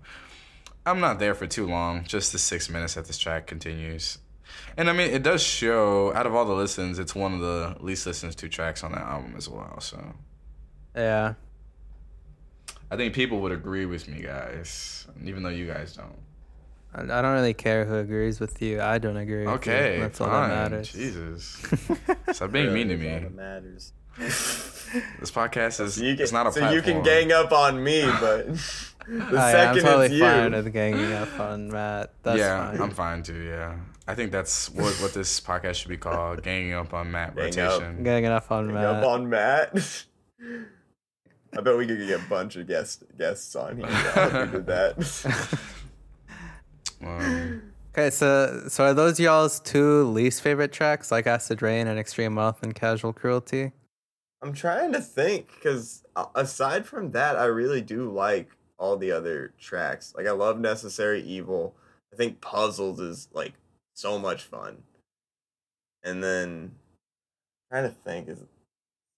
[0.85, 2.03] I'm not there for too long.
[2.05, 4.17] Just the six minutes that this track continues.
[4.77, 6.11] And I mean, it does show.
[6.15, 9.01] Out of all the listens, it's one of the least listened to tracks on that
[9.01, 9.79] album as well.
[9.79, 10.15] So
[10.95, 11.35] Yeah,
[12.89, 16.17] I think people would agree with me, guys, even though you guys don't.
[16.93, 18.81] I, I don't really care who agrees with you.
[18.81, 19.45] I don't agree.
[19.45, 19.99] With Okay, you.
[20.01, 20.91] that's all that matters.
[20.91, 21.61] Jesus,
[22.33, 23.19] stop being mean to Really, me.
[23.23, 23.93] that matters.
[25.19, 26.75] This podcast is So you can, it's not a so platform.
[26.75, 28.53] you can gang up on me, but the
[29.07, 32.11] Oh, yeah, I'm totally it's you, fine with ganging up on Matt.
[32.23, 32.81] That's yeah, fine.
[32.81, 33.39] I'm fine too.
[33.39, 33.75] Yeah,
[34.07, 37.59] I think that's what what this podcast should be called: ganging up on Matt Gang
[37.59, 37.79] up.
[37.79, 38.03] rotation.
[38.03, 38.85] ganging up on gang Matt.
[38.95, 40.03] up on Matt.
[41.55, 43.85] I bet we could get a bunch of guest guests on here.
[43.89, 45.59] if we did that.
[47.01, 52.35] Okay, so so are those y'all's two least favorite tracks, like Acid Rain and Extreme
[52.35, 53.71] Wealth and Casual Cruelty?
[54.41, 59.11] I'm trying to think because uh, aside from that, I really do like all the
[59.11, 60.13] other tracks.
[60.15, 61.75] Like I love Necessary Evil.
[62.13, 63.53] I think Puzzles is like
[63.93, 64.83] so much fun.
[66.03, 66.71] And then
[67.69, 68.39] trying to think is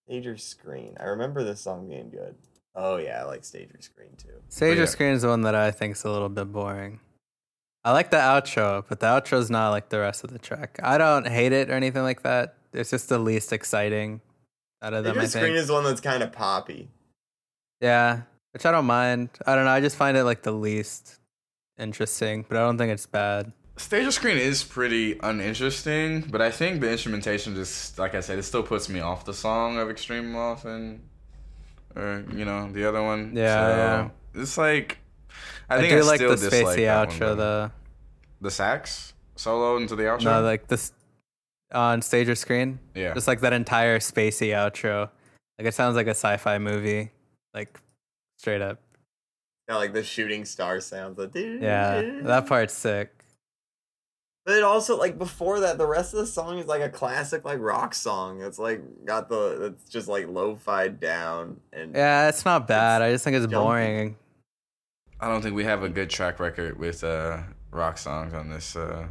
[0.08, 0.96] Stage or Screen.
[1.00, 2.36] I remember this song being good.
[2.74, 4.42] Oh yeah, I like Stage or Screen too.
[4.50, 4.86] Stage oh, yeah.
[4.86, 7.00] Screen is the one that I think is a little bit boring.
[7.84, 10.80] I like the outro, but the outro is not like the rest of the track.
[10.84, 12.56] I don't hate it or anything like that.
[12.74, 14.22] It's just the least exciting
[14.82, 15.16] out of them.
[15.16, 15.58] Stage I Screen think.
[15.58, 16.90] is one that's kind of poppy.
[17.82, 18.22] Yeah,
[18.54, 19.30] which I don't mind.
[19.48, 19.72] I don't know.
[19.72, 21.20] I just find it like the least
[21.80, 23.52] interesting, but I don't think it's bad.
[23.78, 28.38] Stage or screen is pretty uninteresting, but I think the instrumentation just, like I said,
[28.38, 31.02] it still puts me off the song of Extreme Wealth and,
[31.96, 33.32] or you know, the other one.
[33.34, 34.10] Yeah, So, yeah.
[34.44, 35.00] It's like,
[35.72, 37.36] I, I, think do I like still the spacey that one outro better.
[37.36, 37.72] though.
[38.42, 40.24] The sax solo into the outro.
[40.26, 40.92] No, like this
[41.72, 42.80] on stage or screen.
[42.96, 43.14] yeah.
[43.14, 45.10] Just like that entire spacey outro.
[45.58, 47.12] Like it sounds like a sci-fi movie.
[47.54, 47.80] Like
[48.38, 48.80] straight up.
[49.70, 51.18] Yeah, like the shooting star sounds.
[51.18, 53.14] Like, Yeah, that part's sick.
[54.46, 57.46] But it also like before that, the rest of the song is like a classic
[57.46, 58.42] like rock song.
[58.42, 63.02] It's like got the it's just like lo-fi down and Yeah, it's not bad.
[63.02, 63.56] It's I just think it's jumpy.
[63.64, 64.18] boring.
[65.22, 67.38] I don't think we have a good track record with uh,
[67.72, 69.06] rock songs on this uh,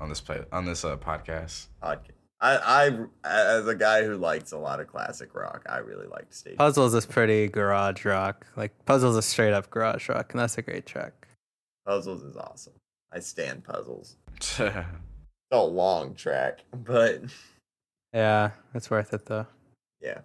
[0.00, 1.66] on this play on this uh, podcast.
[1.82, 2.12] podcast.
[2.40, 6.32] I I as a guy who likes a lot of classic rock, I really like
[6.32, 6.56] Stage.
[6.56, 8.46] Puzzles is pretty garage rock.
[8.56, 11.26] Like Puzzles is straight up garage rock, and that's a great track.
[11.84, 12.74] Puzzles is awesome.
[13.12, 14.16] I stand puzzles.
[15.50, 17.22] It's a long track, but
[18.12, 19.46] Yeah, it's worth it though.
[20.02, 20.18] yeah.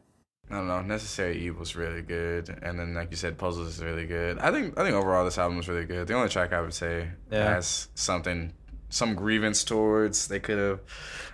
[0.50, 0.82] Don't know.
[0.82, 4.38] Necessary Evil's really good, and then like you said, Puzzles is really good.
[4.40, 6.08] I think I think overall this album is really good.
[6.08, 7.56] The only track I would say Yeah.
[7.56, 8.54] has something
[8.90, 10.80] some grievance towards they could have.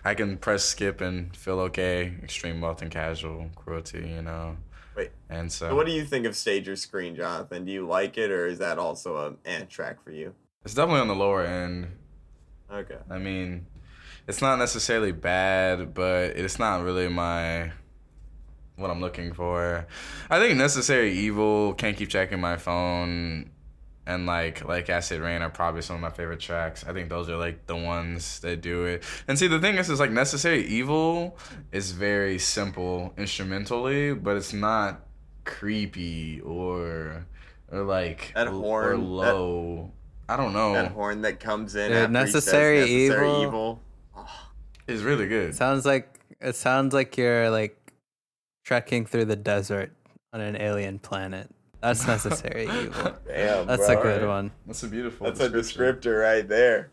[0.05, 2.13] I can press skip and feel okay.
[2.23, 4.55] Extreme wealth and casual cruelty, you know.
[4.95, 5.11] Wait.
[5.29, 7.65] And so, So what do you think of Stage or Screen, Jonathan?
[7.65, 10.33] Do you like it, or is that also a ant track for you?
[10.63, 11.87] it's definitely on the lower end.
[12.71, 12.97] Okay.
[13.09, 13.65] I mean,
[14.27, 17.71] it's not necessarily bad, but it's not really my
[18.79, 19.85] what I'm looking for.
[20.29, 23.49] I think Necessary Evil, Can't Keep Checking My Phone,
[24.07, 26.83] and like like Acid Rain are probably some of my favorite tracks.
[26.87, 29.03] I think those are like the ones that do it.
[29.27, 31.37] And see, the thing is, is like Necessary Evil
[31.71, 35.01] is very simple instrumentally, but it's not
[35.45, 37.25] creepy or
[37.71, 39.91] or like That l- horn, or that- low.
[40.27, 40.73] I don't know.
[40.73, 43.79] That horn that comes in Dude, after Necessary he says Necessary Evil.
[44.15, 44.29] Evil.
[44.87, 45.55] It's really good.
[45.55, 47.78] Sounds like it sounds like you're like
[48.69, 49.91] trekking through the desert
[50.31, 51.49] on an alien planet.
[51.81, 53.15] That's necessary evil.
[53.25, 53.99] Damn, That's bro.
[53.99, 54.51] a good one.
[54.67, 55.25] That's a beautiful.
[55.25, 56.91] That's a descriptor right there.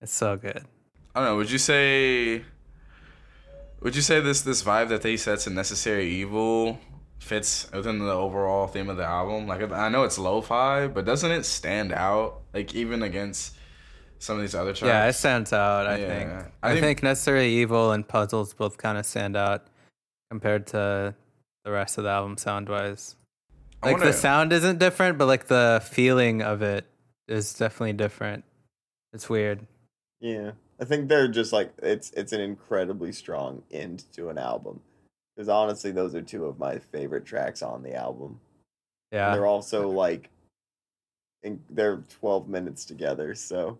[0.00, 0.62] It's so good.
[1.12, 1.36] I don't know.
[1.36, 2.44] Would you say?
[3.80, 6.78] Would you say this this vibe that they sets in Necessary Evil
[7.18, 9.48] fits within the overall theme of the album?
[9.48, 12.42] Like I know it's lo-fi, but doesn't it stand out?
[12.54, 13.56] Like even against
[14.20, 14.86] some of these other tracks.
[14.88, 15.88] Yeah, it stands out.
[15.88, 16.06] I Yeah.
[16.08, 16.30] think.
[16.62, 19.66] I I, think- think, necessary evil and puzzles both kind of stand out
[20.30, 21.14] compared to
[21.64, 23.16] the rest of the album sound wise.
[23.82, 26.86] Like wonder- the sound isn't different, but like the feeling of it
[27.28, 28.44] is definitely different.
[29.12, 29.66] It's weird.
[30.20, 34.80] Yeah, I think they're just like it's it's an incredibly strong end to an album.
[35.36, 38.40] Because honestly, those are two of my favorite tracks on the album.
[39.12, 39.32] And Yeah.
[39.34, 40.30] they're also like,
[41.42, 43.34] in, they're twelve minutes together.
[43.34, 43.78] So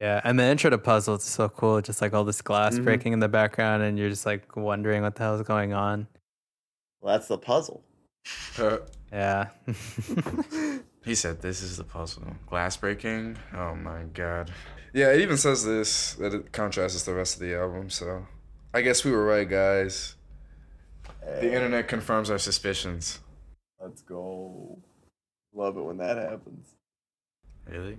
[0.00, 1.80] Yeah, and the intro to Puzzle is so cool.
[1.82, 2.84] Just like all this glass Mhm.
[2.84, 6.06] breaking in the background, and you're just like wondering what the hell is going on.
[7.02, 7.82] well, that's the puzzle.
[9.12, 9.48] Yeah.
[11.02, 12.36] He said, "This is the puzzle.
[12.46, 13.38] Glass breaking.
[13.54, 14.50] Oh my god."
[14.92, 17.88] Yeah, it even says this that it contrasts with the rest of the album.
[17.88, 18.26] So,
[18.74, 20.16] I guess we were right, guys.
[21.22, 23.20] The internet confirms our suspicions.
[23.82, 24.78] Let's go.
[25.54, 26.74] Love it when that happens.
[27.66, 27.96] Really?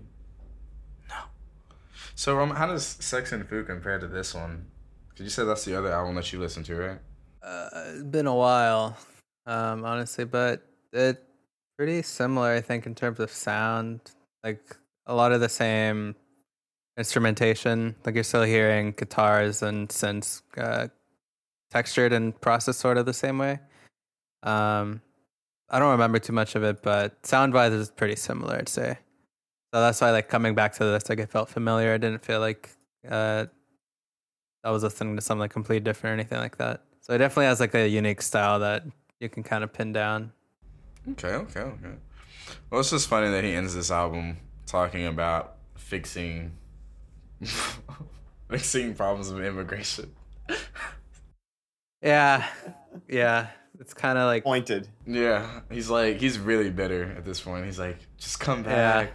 [2.15, 4.67] So, um, how does Sex and Food compare to this one?
[5.09, 6.99] Because you said that's the other album that you listened to, right?
[7.43, 8.97] uh, it's been a while,
[9.45, 11.23] um, honestly, but it
[11.77, 14.01] pretty similar, I think, in terms of sound.
[14.43, 14.61] Like
[15.05, 16.15] a lot of the same
[16.97, 17.95] instrumentation.
[18.05, 20.87] Like you're still hearing guitars and synths uh,
[21.71, 23.59] textured and processed sort of the same way.
[24.43, 25.01] Um,
[25.69, 28.97] I don't remember too much of it, but sound wise is pretty similar, I'd say.
[29.73, 31.93] So that's why, like, coming back to this, like, it felt familiar.
[31.93, 32.69] I didn't feel like
[33.09, 33.45] uh,
[34.63, 36.83] I was listening to something like completely different or anything like that.
[37.01, 38.83] So it definitely has like a unique style that
[39.19, 40.31] you can kind of pin down.
[41.11, 41.93] Okay, okay, okay.
[42.69, 46.51] Well, it's just funny that he ends this album talking about fixing
[48.49, 50.11] fixing problems with immigration.
[52.03, 52.45] Yeah,
[53.07, 53.47] yeah.
[53.79, 54.87] It's kind of like Pointed.
[55.07, 57.65] Yeah, he's like he's really bitter at this point.
[57.65, 59.07] He's like, just come Yeah.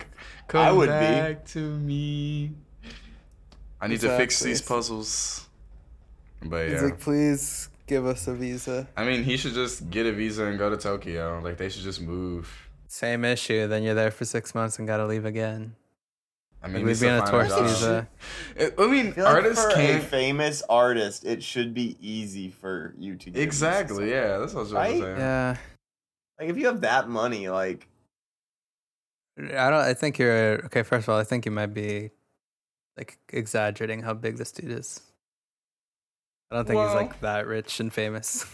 [0.47, 0.91] Back, come I would be.
[0.91, 2.53] back to me.
[3.81, 5.47] I need to fix these puzzles.
[6.43, 8.89] But he's yeah, like, please give us a visa.
[8.97, 11.41] I mean, he should just get a visa and go to Tokyo.
[11.43, 12.69] Like they should just move.
[12.89, 13.67] Same issue.
[13.67, 15.75] Then you're there for six months and gotta leave again.
[16.63, 18.09] I mean, We'd be to on a find tourist visa.
[18.57, 20.03] It- I mean, I feel like artists for can't.
[20.03, 24.11] famous artist, it should be easy for you to get a visa Exactly.
[24.11, 25.17] Yeah, that's what I was trying to Right?
[25.17, 25.21] say.
[25.21, 25.57] Yeah,
[26.41, 27.87] Like if you have that money, like
[29.39, 29.75] I don't.
[29.75, 30.83] I think you're okay.
[30.83, 32.11] First of all, I think you might be
[32.97, 35.01] like exaggerating how big this dude is.
[36.51, 38.47] I don't think he's like that rich and famous.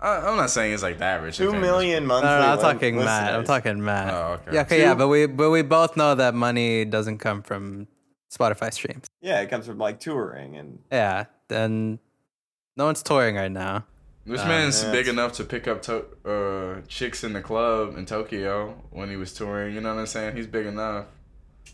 [0.00, 1.38] I, uh, I'm not saying it's like that rich.
[1.38, 2.28] and two famous, million no, monthly.
[2.28, 3.34] no, I'm li- talking Matt.
[3.34, 4.12] I'm talking Matt.
[4.12, 4.54] Oh, okay.
[4.54, 7.86] Yeah, okay, yeah, but we but we both know that money doesn't come from
[8.32, 9.06] Spotify streams.
[9.20, 12.00] Yeah, it comes from like touring and Yeah, then
[12.76, 13.84] no one's touring right now.
[14.26, 17.96] This Um, man's yeah, big enough to pick up to- uh, chicks in the club
[17.96, 19.74] in Tokyo when he was touring.
[19.74, 20.36] You know what I'm saying?
[20.36, 21.06] He's big enough.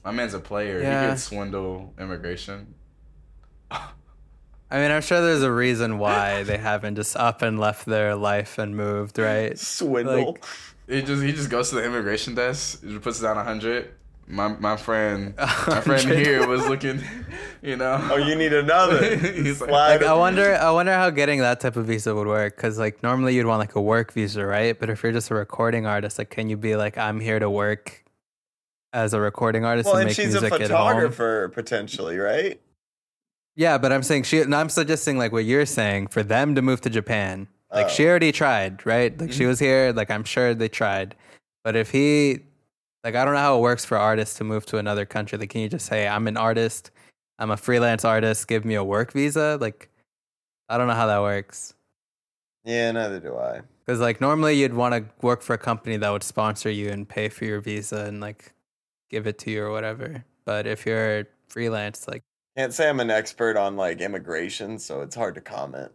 [0.04, 0.80] My man's a player.
[0.80, 1.02] Yeah.
[1.02, 2.74] He could swindle immigration.
[3.70, 8.14] I mean, I'm sure there's a reason why they haven't just up and left their
[8.14, 9.56] life and moved, right?
[9.78, 10.32] swindle.
[10.32, 10.44] Like-
[10.88, 13.90] He just he just goes to the immigration desk, he puts down a hundred.
[14.29, 15.35] My my friend
[15.69, 17.01] my friend here was looking,
[17.62, 18.01] you know.
[18.11, 19.17] oh, you need another.
[19.17, 22.57] He's like- Like, I wonder, I wonder how getting that type of visa would work.
[22.57, 24.79] Because like normally you'd want like a work visa, right?
[24.79, 27.49] But if you're just a recording artist, like, can you be like, I'm here to
[27.49, 28.03] work
[28.93, 30.69] as a recording artist Well, and and make she's a music at home?
[30.71, 32.61] photographer potentially, right?
[33.55, 34.41] Yeah, but I'm saying she.
[34.41, 37.47] And I'm suggesting like what you're saying for them to move to Japan.
[37.73, 37.89] Like Oh.
[37.91, 39.17] she already tried, right?
[39.21, 39.49] Like she Mhm.
[39.49, 39.93] was here.
[39.95, 41.15] Like I'm sure they tried.
[41.65, 42.41] But if he,
[43.07, 45.38] like, I don't know how it works for artists to move to another country.
[45.38, 46.90] Like, can you just say, I'm an artist,
[47.38, 49.59] I'm a freelance artist, give me a work visa?
[49.61, 49.88] Like,
[50.69, 51.75] I don't know how that works.
[52.64, 53.61] Yeah, neither do I.
[53.85, 57.09] Because like normally you'd want to work for a company that would sponsor you and
[57.09, 58.53] pay for your visa and like
[59.09, 60.25] give it to you or whatever.
[60.45, 62.25] But if you're freelance, like
[62.57, 65.92] Can't say I'm an expert on like immigration, so it's hard to comment.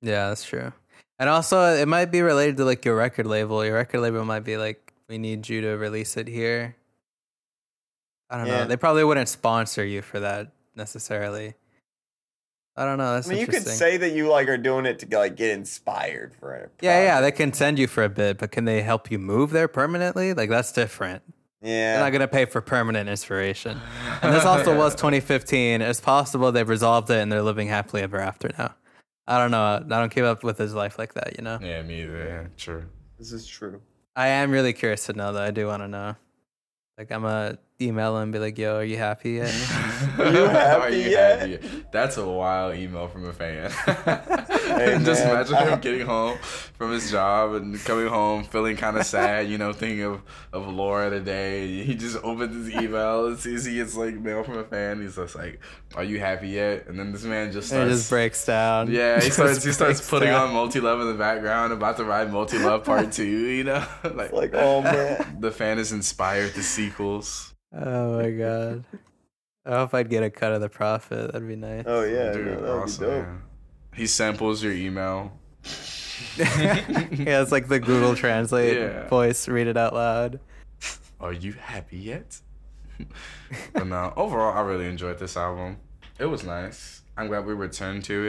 [0.00, 0.72] yeah, that's true.
[1.18, 3.62] And also it might be related to like your record label.
[3.62, 4.81] Your record label might be like,
[5.12, 6.74] we need you to release it here.
[8.30, 8.62] I don't Yeah.
[8.62, 8.64] know.
[8.68, 11.52] They probably wouldn't sponsor you for that necessarily.
[12.74, 13.12] I don't know.
[13.16, 15.50] That's I mean, you could say that you like are doing it to like get
[15.50, 16.70] inspired for it.
[16.80, 19.50] yeah, yeah, they can send you for a bit, but can they help you move
[19.50, 20.32] there permanently?
[20.32, 21.22] Like that's different.
[21.60, 21.92] yeah.
[21.96, 23.78] They're not gonna pay for permanent inspiration.
[24.22, 25.82] And this also was 2015.
[25.82, 28.74] It's possible they've resolved it and they're living happily ever after now.
[29.26, 29.62] I don't know.
[29.62, 31.58] I don't keep up with his life like that, you know.
[31.60, 32.24] Yeah, me either.
[32.24, 32.84] Yeah, true.
[33.18, 33.82] This is true.
[34.14, 35.42] I am really curious to know though.
[35.42, 36.16] I do want to know.
[36.98, 39.54] Like I'm gonna email him and be like, "Yo, are you happy yet?"
[40.18, 41.40] Are you happy Are you yet?
[41.48, 41.84] happy?
[41.92, 43.70] That's a wild email from a fan.
[43.70, 45.30] Hey, Just man.
[45.30, 46.38] imagine him getting home
[46.76, 50.66] from his job and coming home feeling kind of sad, you know, thinking of, of
[50.68, 51.82] Laura today.
[51.84, 55.00] He just opens his email and sees he gets like mail from a fan.
[55.00, 55.60] He's just like,
[55.94, 57.90] "Are you happy yet?" And then this man just starts.
[57.90, 58.90] it just breaks down.
[58.90, 59.62] Yeah, he starts.
[59.64, 60.48] He starts putting down.
[60.48, 63.24] on multi love in the background, about to write multi love part two.
[63.24, 65.36] You know, like, like, oh man.
[65.40, 67.54] the fan is inspired to sequels.
[67.74, 68.84] Oh my god.
[69.64, 71.32] I hope I'd get a cut of the profit.
[71.32, 71.84] That'd be nice.
[71.86, 73.24] Oh yeah, Dude, no, that would awesome, be dope.
[73.26, 73.36] yeah.
[73.94, 75.38] He samples your email.
[76.36, 79.08] yeah, it's like the Google Translate Yeah.
[79.08, 79.48] voice.
[79.48, 80.40] Read it out loud.
[81.20, 82.40] Are you happy yet?
[83.72, 85.76] but no, overall, I really enjoyed this album.
[86.18, 87.02] It was nice.
[87.16, 88.24] I'm glad we returned to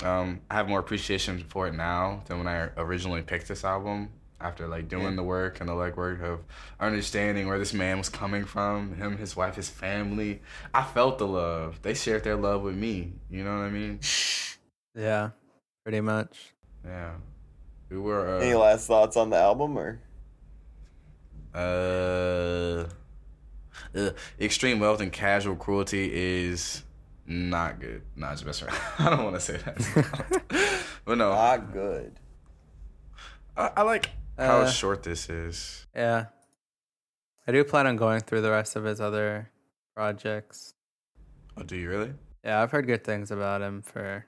[0.00, 0.06] it.
[0.06, 4.10] Um, I have more appreciation for it now than when I originally picked this album.
[4.44, 5.16] After like doing Yeah.
[5.16, 6.40] the work and the legwork of
[6.78, 10.42] understanding where this man was coming from, him, his wife, his family,
[10.74, 11.80] I felt the love.
[11.80, 13.14] They shared their love with me.
[13.30, 14.00] You know what I mean?
[14.96, 15.30] Yeah,
[15.82, 16.52] pretty much.
[16.84, 17.14] Yeah,
[17.90, 18.36] we were.
[18.36, 19.98] Uh, Any last thoughts on the album or?
[21.52, 22.86] Uh,
[23.96, 26.82] uh, extreme wealth and casual cruelty is
[27.26, 28.02] not good.
[28.14, 28.76] Not his best friend.
[29.00, 30.42] I don't want to say that,
[31.04, 32.20] but no, Not good.
[33.56, 35.86] I, I like how Uh, short this is.
[35.94, 36.26] Yeah.
[37.46, 39.50] I do plan on going through the rest of his other
[39.94, 40.74] projects.
[41.56, 42.14] Oh, do you really?
[42.42, 44.26] Yeah, I've heard good things about him for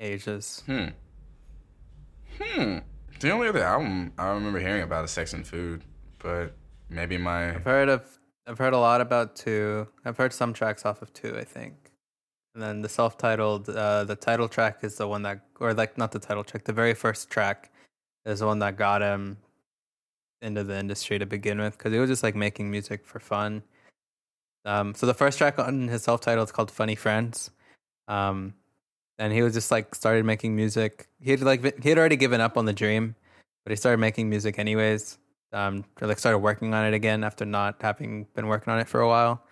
[0.00, 0.62] ages.
[0.66, 0.86] Hmm.
[2.40, 2.78] Hmm.
[3.20, 5.84] The only other album I remember hearing about is Sex and Food,
[6.18, 6.54] but
[6.88, 9.86] maybe my I've heard of I've heard a lot about two.
[10.04, 11.92] I've heard some tracks off of two, I think.
[12.54, 16.12] And then the self-titled uh the title track is the one that or like not
[16.12, 17.70] the title track, the very first track
[18.26, 19.36] is the one that got him
[20.42, 23.62] into the industry to begin with cuz he was just like making music for fun.
[24.64, 27.50] Um, so the first track on his self titled is called "Funny Friends,"
[28.08, 28.54] um,
[29.18, 31.08] and he was just like started making music.
[31.20, 33.14] He had like he had already given up on the dream,
[33.64, 35.18] but he started making music anyways.
[35.52, 39.00] Um, like started working on it again after not having been working on it for
[39.00, 39.44] a while.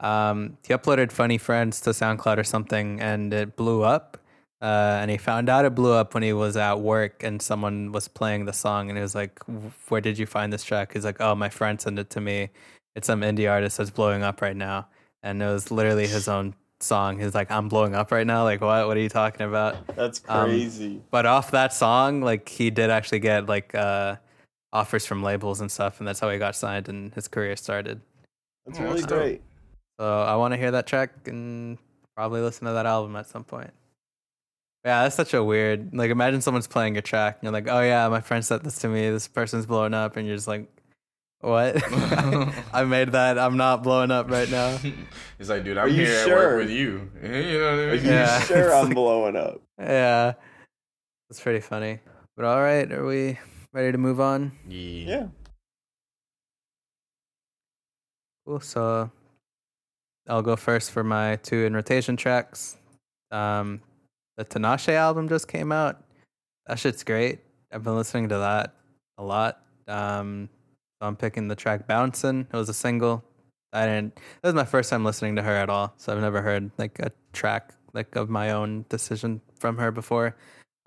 [0.00, 4.18] Um, he uploaded "Funny Friends" to SoundCloud or something, and it blew up.
[4.62, 7.90] Uh, and he found out it blew up when he was at work and someone
[7.90, 9.40] was playing the song, and he was like,
[9.88, 12.50] "Where did you find this track?" He's like, "Oh, my friend sent it to me.
[12.94, 14.86] It's some indie artist that's blowing up right now."
[15.24, 17.18] And it was literally his own song.
[17.18, 18.86] He's like, "I'm blowing up right now." Like, what?
[18.86, 19.84] What are you talking about?
[19.96, 21.00] That's Um, crazy.
[21.10, 24.14] But off that song, like he did actually get like uh,
[24.72, 28.00] offers from labels and stuff, and that's how he got signed and his career started.
[28.66, 29.42] That's Oh, really that's great.
[29.98, 31.78] So I want to hear that track and
[32.14, 33.72] probably listen to that album at some point.
[34.84, 35.94] Yeah, that's such a weird.
[35.94, 38.78] Like, imagine someone's playing a track and you're like, "Oh yeah, my friend sent this
[38.80, 39.10] to me.
[39.10, 40.66] This person's blowing up," and you're just like,
[41.40, 41.76] "What?
[42.74, 43.38] I made that.
[43.38, 44.76] I'm not blowing up right now."
[45.38, 46.36] He's like, dude, I'm you here at sure?
[46.56, 47.10] work with you.
[47.22, 47.28] You
[47.58, 47.88] know what I mean?
[47.90, 49.60] Are you yeah, sure I'm like- blowing up?
[49.78, 50.32] Yeah,
[51.30, 52.00] that's pretty funny.
[52.36, 53.38] But all right, are we
[53.72, 54.50] ready to move on?
[54.68, 54.78] Yeah.
[55.08, 55.26] Yeah.
[58.46, 58.60] Cool.
[58.60, 59.10] So
[60.28, 62.76] I'll go first for my two in rotation tracks.
[63.30, 63.80] Um,
[64.48, 66.02] the Tinashe album just came out.
[66.66, 67.40] That shit's great.
[67.72, 68.74] I've been listening to that
[69.18, 69.62] a lot.
[69.88, 70.48] Um,
[71.00, 73.24] so I'm picking the track "Bouncing." It was a single.
[73.72, 74.14] I didn't.
[74.14, 75.94] That was my first time listening to her at all.
[75.96, 80.36] So I've never heard like a track like of my own decision from her before.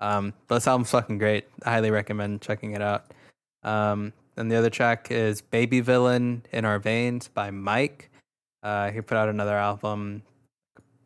[0.00, 1.46] Um, but this album's fucking great.
[1.64, 3.12] I highly recommend checking it out.
[3.62, 8.10] Um, and the other track is Baby Villain in Our Veins by Mike.
[8.62, 10.22] Uh, he put out another album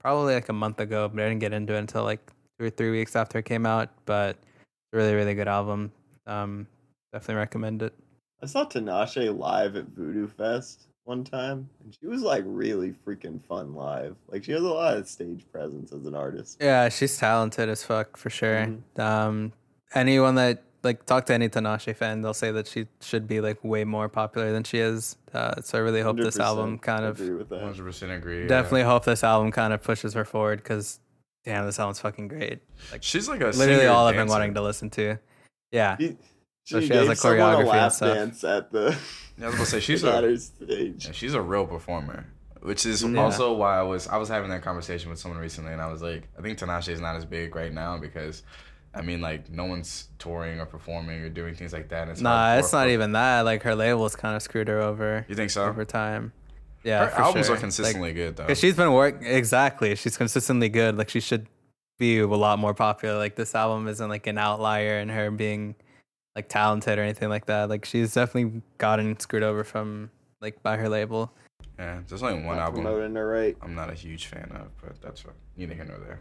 [0.01, 2.71] probably like a month ago, but I didn't get into it until like two or
[2.71, 3.89] three weeks after it came out.
[4.05, 5.91] But it's a really, really good album.
[6.27, 6.67] Um,
[7.13, 7.95] definitely recommend it.
[8.43, 13.43] I saw Tinashe live at Voodoo Fest one time, and she was like really freaking
[13.43, 14.17] fun live.
[14.29, 16.59] Like she has a lot of stage presence as an artist.
[16.61, 18.67] Yeah, she's talented as fuck for sure.
[18.67, 18.99] Mhm.
[18.99, 19.53] Um,
[19.95, 23.63] anyone that like talk to any Tinashe fan, they'll say that she should be like
[23.63, 25.17] way more popular than she is.
[25.35, 27.61] Uh, so I really hope this album kind of agree with that.
[27.61, 28.43] 100% agree.
[28.43, 28.49] yeah.
[28.49, 30.99] definitely hope this album kind of pushes her forward because
[31.45, 32.61] damn, this album's fucking great.
[32.93, 34.33] Like She's like a literally singer all I've been dancer.
[34.33, 35.19] wanting to listen to.
[35.73, 36.17] Yeah, She,
[36.65, 38.15] So she she has, gave like, choreography a and stuff.
[38.17, 38.97] dance at the
[39.39, 41.07] Yeah, I was gonna say she's at a her stage.
[41.07, 42.27] yeah, she's a real performer,
[42.63, 43.21] which is Yeah.
[43.23, 46.03] also why I was I was having that conversation with someone recently, and I was
[46.03, 48.43] like, I think Tinashe is not as big right now because,
[48.95, 52.03] I mean, like no one's touring or performing or doing things like that.
[52.03, 53.43] and It's nah, it's not even that.
[53.43, 55.65] Like her labels kind of screwed her over You think so?
[55.65, 56.33] over time.
[56.83, 57.57] Yeah, Her for albums sure.
[57.57, 58.45] are consistently good though.
[58.45, 59.95] Because she's been work exactly.
[59.97, 60.97] She's consistently good.
[60.97, 61.47] Like she should
[61.99, 63.17] be a lot more popular.
[63.19, 65.75] Like this album isn't like an outlier in her being
[66.35, 67.69] like talented or anything like that.
[67.69, 70.11] Like she's definitely gotten screwed over from
[70.41, 71.31] like by her label.
[71.79, 73.57] yeah, there's only one Not album promoting her right.
[73.61, 76.21] I'm not a huge fan of, but that's what neither here nor there.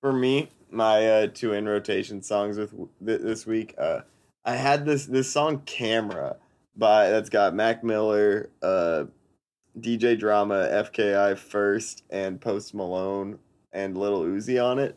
[0.00, 2.70] For me, my uh, two in rotation songs with
[3.04, 4.00] th- this week, uh,
[4.44, 6.36] I had this this song "Camera"
[6.80, 9.04] by that's got Mac Miller, uh,
[9.78, 13.38] DJ Drama, FKi 1st, and Post Malone
[13.72, 14.96] and Lil Uzi on it.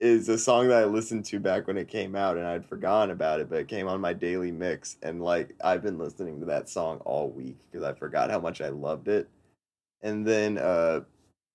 [0.00, 3.10] Is a song that I listened to back when it came out, and I'd forgotten
[3.10, 6.46] about it, but it came on my daily mix, and like I've been listening to
[6.46, 9.28] that song all week because I forgot how much I loved it.
[10.02, 11.00] And then uh,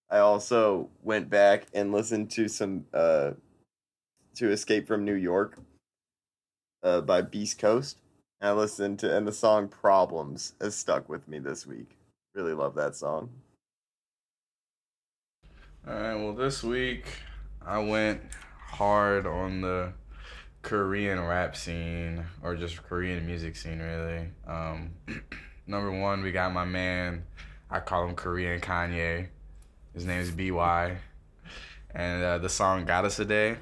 [0.09, 3.31] I also went back and listened to some uh
[4.35, 5.57] to Escape from New York
[6.83, 8.02] uh by Beast Coast.
[8.43, 11.95] I listened to and the song Problems has stuck with me this week.
[12.35, 13.29] Really love that song.
[15.87, 17.05] All right, well, this week
[17.65, 18.21] I went
[18.67, 19.93] hard on the
[20.61, 24.27] Korean rap scene or just Korean music scene, really.
[24.45, 24.91] Um,
[25.65, 27.23] number one, we got my man,
[27.71, 29.27] I call him Korean Kanye.
[29.93, 30.97] His name is BY.
[31.91, 33.55] And uh, the song Got Us a Day,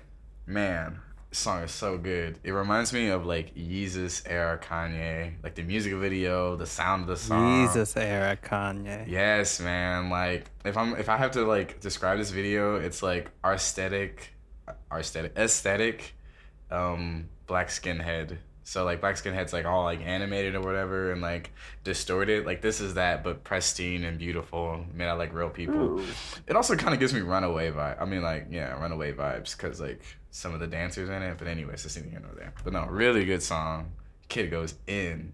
[0.48, 1.01] man,
[1.32, 2.40] song is so good.
[2.44, 7.08] It reminds me of like Yeezus era Kanye, like the music video, the sound of
[7.08, 7.68] the song.
[7.68, 9.08] Yeezus era Kanye.
[9.08, 10.10] Yes, man.
[10.10, 14.34] Like if I'm if I have to like describe this video, it's like aesthetic,
[14.92, 16.14] aesthetic, aesthetic,
[16.70, 18.38] um, black skinhead.
[18.72, 21.52] So like black skinhead's like all like animated or whatever and like
[21.84, 22.46] distorted.
[22.46, 26.00] Like this is that, but pristine and beautiful, made out like real people.
[26.00, 26.06] Ooh.
[26.48, 28.02] It also kind of gives me Runaway vibe.
[28.02, 31.38] I mean, like yeah, Runaway vibes because like some of the dancers in it.
[31.38, 32.54] But anyways, it's neither here nor there.
[32.64, 33.92] But no, really good song.
[34.30, 35.34] Kid goes in.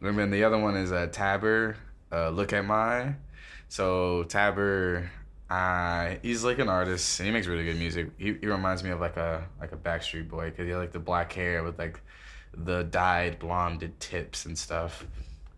[0.00, 1.76] And then the other one is uh, Tabber.
[2.10, 3.14] Uh, Look at my.
[3.68, 5.08] So Tabber,
[5.48, 8.10] uh, he's like an artist and he makes really good music.
[8.18, 10.90] He, he reminds me of like a like a Backstreet Boy because he had like
[10.90, 12.00] the black hair with like
[12.52, 15.06] the dyed blonded tips and stuff.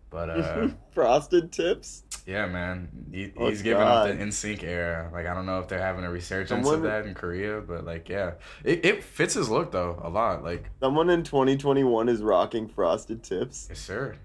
[0.09, 2.03] But uh, Frosted Tips.
[2.27, 4.27] yeah, man, he, Oh, he's giving up the God.
[4.27, 5.09] NSYNC era.
[5.11, 7.83] Like I don't know if they're having a resurgence Someone- of that in Korea, but
[7.83, 8.33] like yeah,
[8.63, 10.43] it, it fits his look though a lot.
[10.43, 13.65] Like Someone in 2021 is rocking Frosted Tips.
[13.69, 14.15] yes, sir.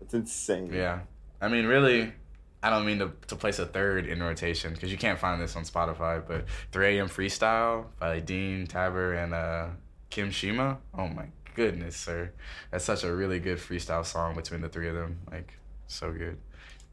[0.00, 0.72] That's insane.
[0.72, 1.00] Yeah,
[1.40, 2.12] I mean, really,
[2.60, 5.54] I don't mean to, to place a third in rotation because you can't find this
[5.54, 6.26] on Spotify.
[6.26, 7.08] But 3 a.m.
[7.08, 9.66] Freestyle by Dean Tabber and uh,
[10.10, 10.76] Kim Ximya.
[10.98, 12.32] Oh my goodness, sir,
[12.70, 15.18] that's such a really good freestyle song between the three of them.
[15.30, 15.54] Like
[15.86, 16.38] so good.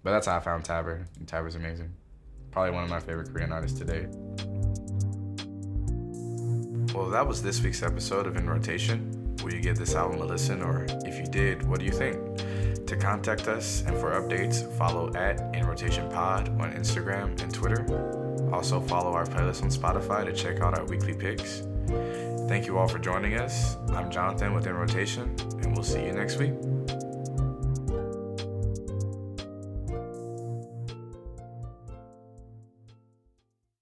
[0.04, 1.06] But that's how I found Tabber.
[1.20, 1.94] And Tabber's amazing.
[2.52, 4.08] Probably one of my favorite Korean artists today.
[6.94, 9.38] Well, that was this week's episode of In Rotation.
[9.44, 12.18] Will you give this album a listen, or if you did, what do you think?
[12.88, 17.86] To contact us and for updates, follow at In Rotation Pod on Instagram and Twitter.
[18.52, 21.62] Also, follow our playlist on Spotify to check out our weekly picks.
[22.52, 23.78] Thank you all for joining us.
[23.94, 25.34] I'm Jonathan with In Rotation,
[25.64, 26.52] and we'll see you next week.